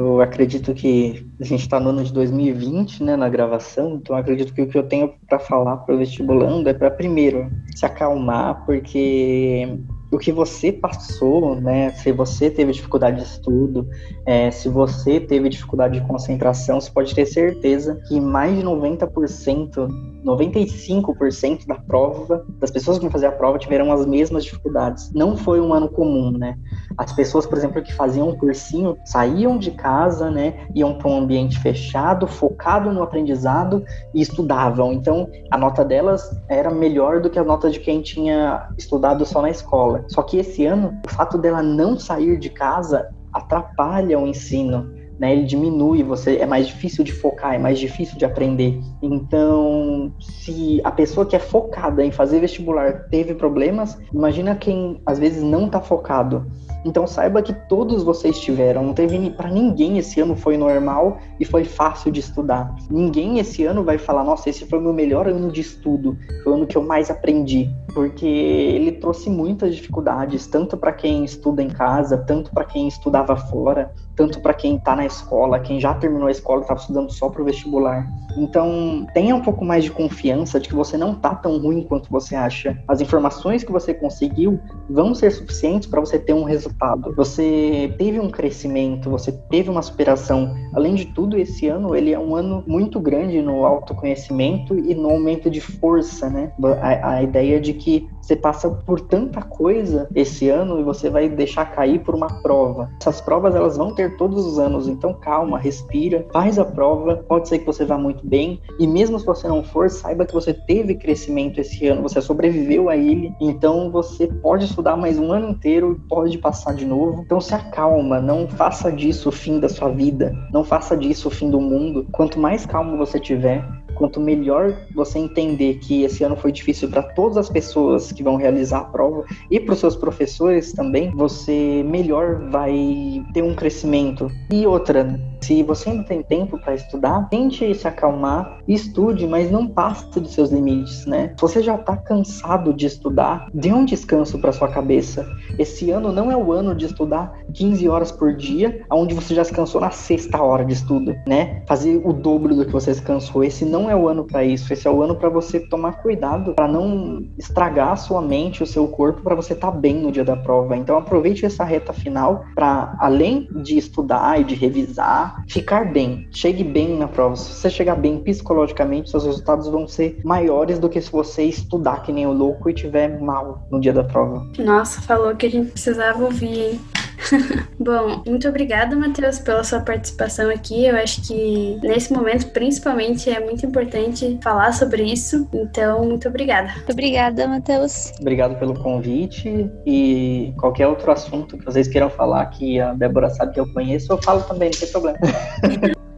Eu 0.00 0.22
acredito 0.22 0.72
que 0.72 1.26
a 1.38 1.44
gente 1.44 1.60
está 1.60 1.78
no 1.78 1.90
ano 1.90 2.02
de 2.02 2.10
2020, 2.10 3.04
né, 3.04 3.16
na 3.16 3.28
gravação, 3.28 3.96
então 3.96 4.16
acredito 4.16 4.54
que 4.54 4.62
o 4.62 4.66
que 4.66 4.78
eu 4.78 4.82
tenho 4.82 5.12
para 5.28 5.38
falar 5.38 5.76
para 5.76 5.94
o 5.94 5.98
vestibulando 5.98 6.70
é 6.70 6.72
para 6.72 6.90
primeiro 6.90 7.50
se 7.76 7.84
acalmar, 7.84 8.64
porque 8.64 9.68
o 10.10 10.16
que 10.16 10.32
você 10.32 10.72
passou, 10.72 11.54
né? 11.54 11.90
Se 11.90 12.12
você 12.12 12.50
teve 12.50 12.72
dificuldade 12.72 13.18
de 13.18 13.24
estudo, 13.24 13.86
é, 14.24 14.50
se 14.50 14.70
você 14.70 15.20
teve 15.20 15.50
dificuldade 15.50 16.00
de 16.00 16.06
concentração, 16.06 16.80
você 16.80 16.90
pode 16.90 17.14
ter 17.14 17.26
certeza 17.26 18.00
que 18.08 18.18
mais 18.18 18.56
de 18.56 18.62
90%, 18.62 19.86
95% 20.24 21.66
da 21.66 21.74
prova, 21.74 22.44
das 22.58 22.70
pessoas 22.70 22.98
que 22.98 23.02
vão 23.02 23.10
fazer 23.10 23.26
a 23.26 23.32
prova 23.32 23.58
tiveram 23.58 23.92
as 23.92 24.06
mesmas 24.06 24.44
dificuldades. 24.44 25.10
Não 25.12 25.36
foi 25.36 25.60
um 25.60 25.72
ano 25.72 25.88
comum, 25.88 26.30
né? 26.30 26.58
As 26.96 27.12
pessoas, 27.12 27.46
por 27.46 27.56
exemplo, 27.56 27.82
que 27.82 27.92
faziam 27.92 28.28
um 28.28 28.36
cursinho, 28.36 28.96
saíam 29.04 29.58
de 29.58 29.70
casa, 29.70 30.30
né? 30.30 30.66
Iam 30.74 30.94
para 30.94 31.08
um 31.08 31.18
ambiente 31.18 31.58
fechado, 31.58 32.26
focado 32.26 32.92
no 32.92 33.02
aprendizado 33.02 33.84
e 34.14 34.20
estudavam. 34.20 34.92
Então, 34.92 35.28
a 35.50 35.58
nota 35.58 35.84
delas 35.84 36.30
era 36.48 36.70
melhor 36.70 37.20
do 37.20 37.30
que 37.30 37.38
a 37.38 37.44
nota 37.44 37.70
de 37.70 37.80
quem 37.80 38.02
tinha 38.02 38.68
estudado 38.76 39.24
só 39.24 39.40
na 39.40 39.50
escola. 39.50 40.04
Só 40.08 40.22
que 40.22 40.38
esse 40.38 40.66
ano, 40.66 40.98
o 41.04 41.10
fato 41.10 41.38
dela 41.38 41.62
não 41.62 41.98
sair 41.98 42.38
de 42.38 42.50
casa 42.50 43.08
atrapalha 43.32 44.18
o 44.18 44.26
ensino 44.26 44.99
né, 45.20 45.34
ele 45.34 45.44
diminui, 45.44 46.02
você 46.02 46.36
é 46.36 46.46
mais 46.46 46.66
difícil 46.66 47.04
de 47.04 47.12
focar, 47.12 47.54
é 47.54 47.58
mais 47.58 47.78
difícil 47.78 48.16
de 48.16 48.24
aprender. 48.24 48.80
Então, 49.02 50.10
se 50.18 50.80
a 50.82 50.90
pessoa 50.90 51.26
que 51.26 51.36
é 51.36 51.38
focada 51.38 52.02
em 52.02 52.10
fazer 52.10 52.40
vestibular 52.40 53.06
teve 53.10 53.34
problemas, 53.34 53.98
imagina 54.14 54.56
quem 54.56 54.98
às 55.04 55.18
vezes 55.18 55.42
não 55.42 55.66
está 55.66 55.78
focado. 55.78 56.46
Então 56.84 57.06
saiba 57.06 57.42
que 57.42 57.52
todos 57.52 58.02
vocês 58.02 58.40
tiveram, 58.40 58.82
não 58.82 58.94
teve 58.94 59.30
para 59.30 59.50
ninguém 59.50 59.98
esse 59.98 60.18
ano 60.20 60.34
foi 60.34 60.56
normal 60.56 61.18
e 61.38 61.44
foi 61.44 61.64
fácil 61.64 62.10
de 62.10 62.20
estudar. 62.20 62.74
Ninguém 62.90 63.38
esse 63.38 63.64
ano 63.64 63.84
vai 63.84 63.98
falar, 63.98 64.24
nossa, 64.24 64.48
esse 64.48 64.64
foi 64.64 64.78
o 64.78 64.82
meu 64.82 64.92
melhor 64.92 65.28
ano 65.28 65.52
de 65.52 65.60
estudo, 65.60 66.16
foi 66.42 66.52
o 66.52 66.56
ano 66.56 66.66
que 66.66 66.76
eu 66.76 66.82
mais 66.82 67.10
aprendi, 67.10 67.68
porque 67.92 68.26
ele 68.26 68.92
trouxe 68.92 69.28
muitas 69.28 69.74
dificuldades, 69.76 70.46
tanto 70.46 70.76
para 70.76 70.92
quem 70.92 71.24
estuda 71.24 71.62
em 71.62 71.68
casa, 71.68 72.16
tanto 72.16 72.50
para 72.50 72.64
quem 72.64 72.88
estudava 72.88 73.36
fora, 73.36 73.92
tanto 74.20 74.38
para 74.38 74.52
quem 74.52 74.76
está 74.76 74.94
na 74.94 75.06
escola, 75.06 75.58
quem 75.60 75.80
já 75.80 75.94
terminou 75.94 76.28
a 76.28 76.30
escola 76.30 76.60
e 76.60 76.62
estava 76.64 76.78
estudando 76.78 77.10
só 77.10 77.30
para 77.30 77.40
o 77.40 77.44
vestibular. 77.46 78.06
Então, 78.36 79.06
tenha 79.14 79.34
um 79.34 79.40
pouco 79.40 79.64
mais 79.64 79.82
de 79.82 79.90
confiança 79.90 80.60
de 80.60 80.68
que 80.68 80.74
você 80.74 80.98
não 80.98 81.14
tá 81.14 81.34
tão 81.34 81.56
ruim 81.58 81.82
quanto 81.82 82.10
você 82.10 82.36
acha. 82.36 82.78
As 82.86 83.00
informações 83.00 83.64
que 83.64 83.72
você 83.72 83.94
conseguiu 83.94 84.60
vão 84.90 85.14
ser 85.14 85.30
suficientes 85.30 85.88
para 85.88 86.00
você 86.00 86.18
ter 86.18 86.34
um 86.34 86.44
resultado. 86.44 87.14
Você 87.16 87.94
teve 87.96 88.20
um 88.20 88.30
crescimento, 88.30 89.08
você 89.08 89.32
teve 89.32 89.70
uma 89.70 89.80
superação. 89.80 90.54
Além 90.74 90.94
de 90.94 91.06
tudo, 91.06 91.38
esse 91.38 91.66
ano 91.66 91.96
ele 91.96 92.12
é 92.12 92.18
um 92.18 92.36
ano 92.36 92.62
muito 92.66 93.00
grande 93.00 93.40
no 93.40 93.64
autoconhecimento 93.64 94.78
e 94.78 94.94
no 94.94 95.10
aumento 95.10 95.50
de 95.50 95.62
força, 95.62 96.28
né? 96.28 96.52
A, 96.82 97.14
a 97.14 97.22
ideia 97.22 97.58
de 97.58 97.72
que 97.72 98.06
você 98.20 98.36
passa 98.36 98.70
por 98.70 99.00
tanta 99.00 99.42
coisa 99.42 100.08
esse 100.14 100.48
ano 100.48 100.78
e 100.80 100.82
você 100.82 101.10
vai 101.10 101.28
deixar 101.28 101.66
cair 101.66 102.00
por 102.00 102.14
uma 102.14 102.28
prova. 102.42 102.90
Essas 103.00 103.20
provas 103.20 103.54
elas 103.54 103.76
vão 103.76 103.94
ter 103.94 104.16
todos 104.16 104.44
os 104.44 104.58
anos, 104.58 104.88
então 104.88 105.14
calma, 105.14 105.58
respira, 105.58 106.26
faz 106.32 106.58
a 106.58 106.64
prova. 106.64 107.16
Pode 107.28 107.48
ser 107.48 107.58
que 107.58 107.66
você 107.66 107.84
vá 107.84 107.98
muito 107.98 108.26
bem 108.26 108.60
e 108.78 108.86
mesmo 108.86 109.18
se 109.18 109.26
você 109.26 109.48
não 109.48 109.62
for, 109.62 109.90
saiba 109.90 110.26
que 110.26 110.34
você 110.34 110.52
teve 110.52 110.94
crescimento 110.94 111.60
esse 111.60 111.86
ano, 111.86 112.02
você 112.02 112.20
sobreviveu 112.20 112.88
a 112.88 112.96
ele, 112.96 113.34
então 113.40 113.90
você 113.90 114.26
pode 114.26 114.64
estudar 114.64 114.96
mais 114.96 115.18
um 115.18 115.32
ano 115.32 115.50
inteiro 115.50 115.92
e 115.92 116.08
pode 116.08 116.38
passar 116.38 116.74
de 116.74 116.84
novo. 116.84 117.22
Então 117.22 117.40
se 117.40 117.54
acalma, 117.54 118.20
não 118.20 118.46
faça 118.48 118.90
disso 118.92 119.28
o 119.28 119.32
fim 119.32 119.58
da 119.58 119.68
sua 119.68 119.88
vida, 119.88 120.34
não 120.52 120.64
faça 120.64 120.96
disso 120.96 121.28
o 121.28 121.30
fim 121.30 121.50
do 121.50 121.60
mundo. 121.60 122.06
Quanto 122.12 122.38
mais 122.38 122.66
calmo 122.66 122.96
você 122.96 123.18
tiver, 123.18 123.64
quanto 123.94 124.20
melhor 124.20 124.76
você 124.94 125.18
entender 125.18 125.78
que 125.78 126.02
esse 126.02 126.24
ano 126.24 126.36
foi 126.36 126.52
difícil 126.52 126.88
para 126.88 127.02
todas 127.02 127.36
as 127.36 127.48
pessoas 127.48 128.12
que 128.12 128.22
vão 128.22 128.36
realizar 128.36 128.78
a 128.78 128.84
prova 128.84 129.24
e 129.50 129.58
para 129.58 129.72
os 129.72 129.80
seus 129.80 129.96
professores 129.96 130.72
também, 130.72 131.10
você 131.10 131.82
melhor 131.84 132.48
vai 132.50 133.24
ter 133.32 133.42
um 133.42 133.54
crescimento. 133.54 134.30
E 134.50 134.66
outra, 134.66 135.18
se 135.40 135.62
você 135.62 135.90
ainda 135.90 136.04
tem 136.04 136.22
tempo 136.22 136.58
para 136.58 136.74
estudar, 136.74 137.28
tente 137.28 137.74
se 137.74 137.88
acalmar, 137.88 138.60
estude, 138.68 139.26
mas 139.26 139.50
não 139.50 139.66
passe 139.66 140.20
dos 140.20 140.32
seus 140.32 140.50
limites, 140.50 141.06
né? 141.06 141.32
Se 141.36 141.40
você 141.40 141.62
já 141.62 141.74
está 141.74 141.96
cansado 141.96 142.72
de 142.72 142.86
estudar, 142.86 143.48
dê 143.52 143.72
um 143.72 143.84
descanso 143.84 144.38
para 144.38 144.52
sua 144.52 144.68
cabeça. 144.68 145.26
Esse 145.58 145.90
ano 145.90 146.12
não 146.12 146.30
é 146.30 146.36
o 146.36 146.52
ano 146.52 146.74
de 146.74 146.86
estudar 146.86 147.38
15 147.54 147.88
horas 147.88 148.12
por 148.12 148.34
dia, 148.34 148.82
onde 148.90 149.14
você 149.14 149.34
já 149.34 149.44
se 149.44 149.52
cansou 149.52 149.80
na 149.80 149.90
sexta 149.90 150.42
hora 150.42 150.64
de 150.64 150.74
estudo, 150.74 151.14
né? 151.26 151.62
Fazer 151.66 152.00
o 152.04 152.12
dobro 152.12 152.54
do 152.54 152.64
que 152.64 152.72
você 152.72 152.94
se 152.94 153.02
cansou. 153.02 153.42
Esse 153.42 153.64
não 153.80 153.90
é 153.90 153.96
o 153.96 154.08
ano 154.08 154.24
para 154.24 154.44
isso. 154.44 154.72
Esse 154.72 154.86
é 154.86 154.90
o 154.90 155.02
ano 155.02 155.14
para 155.14 155.28
você 155.28 155.60
tomar 155.60 156.02
cuidado, 156.02 156.54
para 156.54 156.68
não 156.68 157.26
estragar 157.38 157.92
a 157.92 157.96
sua 157.96 158.20
mente, 158.20 158.62
o 158.62 158.66
seu 158.66 158.86
corpo, 158.88 159.22
para 159.22 159.34
você 159.34 159.54
estar 159.54 159.70
tá 159.70 159.76
bem 159.76 159.94
no 159.94 160.12
dia 160.12 160.24
da 160.24 160.36
prova. 160.36 160.76
Então 160.76 160.96
aproveite 160.96 161.46
essa 161.46 161.64
reta 161.64 161.92
final 161.92 162.44
para 162.54 162.96
além 163.00 163.48
de 163.62 163.78
estudar 163.78 164.40
e 164.40 164.44
de 164.44 164.54
revisar, 164.54 165.44
ficar 165.48 165.90
bem. 165.90 166.28
Chegue 166.30 166.62
bem 166.62 166.96
na 166.96 167.08
prova. 167.08 167.36
Se 167.36 167.54
você 167.54 167.70
chegar 167.70 167.96
bem 167.96 168.18
psicologicamente, 168.18 169.10
seus 169.10 169.24
resultados 169.24 169.68
vão 169.68 169.86
ser 169.86 170.20
maiores 170.24 170.78
do 170.78 170.88
que 170.88 171.00
se 171.00 171.10
você 171.10 171.44
estudar 171.44 172.02
que 172.02 172.12
nem 172.12 172.26
o 172.26 172.32
louco 172.32 172.68
e 172.68 172.74
tiver 172.74 173.20
mal 173.20 173.66
no 173.70 173.80
dia 173.80 173.92
da 173.92 174.04
prova. 174.04 174.46
Nossa, 174.58 175.00
falou 175.00 175.34
que 175.34 175.46
a 175.46 175.50
gente 175.50 175.70
precisava 175.70 176.22
ouvir, 176.22 176.58
hein? 176.58 176.80
Bom, 177.78 178.22
muito 178.26 178.48
obrigada, 178.48 178.96
Matheus, 178.96 179.38
pela 179.38 179.64
sua 179.64 179.80
participação 179.80 180.50
aqui. 180.50 180.86
Eu 180.86 180.96
acho 180.96 181.22
que 181.26 181.78
nesse 181.82 182.12
momento, 182.12 182.50
principalmente, 182.52 183.30
é 183.30 183.40
muito 183.40 183.64
importante 183.64 184.38
falar 184.42 184.72
sobre 184.72 185.02
isso. 185.02 185.48
Então, 185.52 186.04
muito 186.04 186.28
obrigada. 186.28 186.72
Muito 186.72 186.92
obrigada, 186.92 187.46
Matheus. 187.46 188.12
Obrigado 188.20 188.58
pelo 188.58 188.74
convite 188.74 189.70
e 189.86 190.52
qualquer 190.58 190.86
outro 190.86 191.10
assunto 191.10 191.56
que 191.56 191.64
vocês 191.64 191.88
queiram 191.88 192.10
falar 192.10 192.46
que 192.46 192.80
a 192.80 192.92
Débora 192.94 193.30
sabe 193.30 193.54
que 193.54 193.60
eu 193.60 193.72
conheço, 193.72 194.12
eu 194.12 194.22
falo 194.22 194.42
também, 194.42 194.70
não 194.70 194.78
tem 194.78 194.88
problema. 194.90 195.18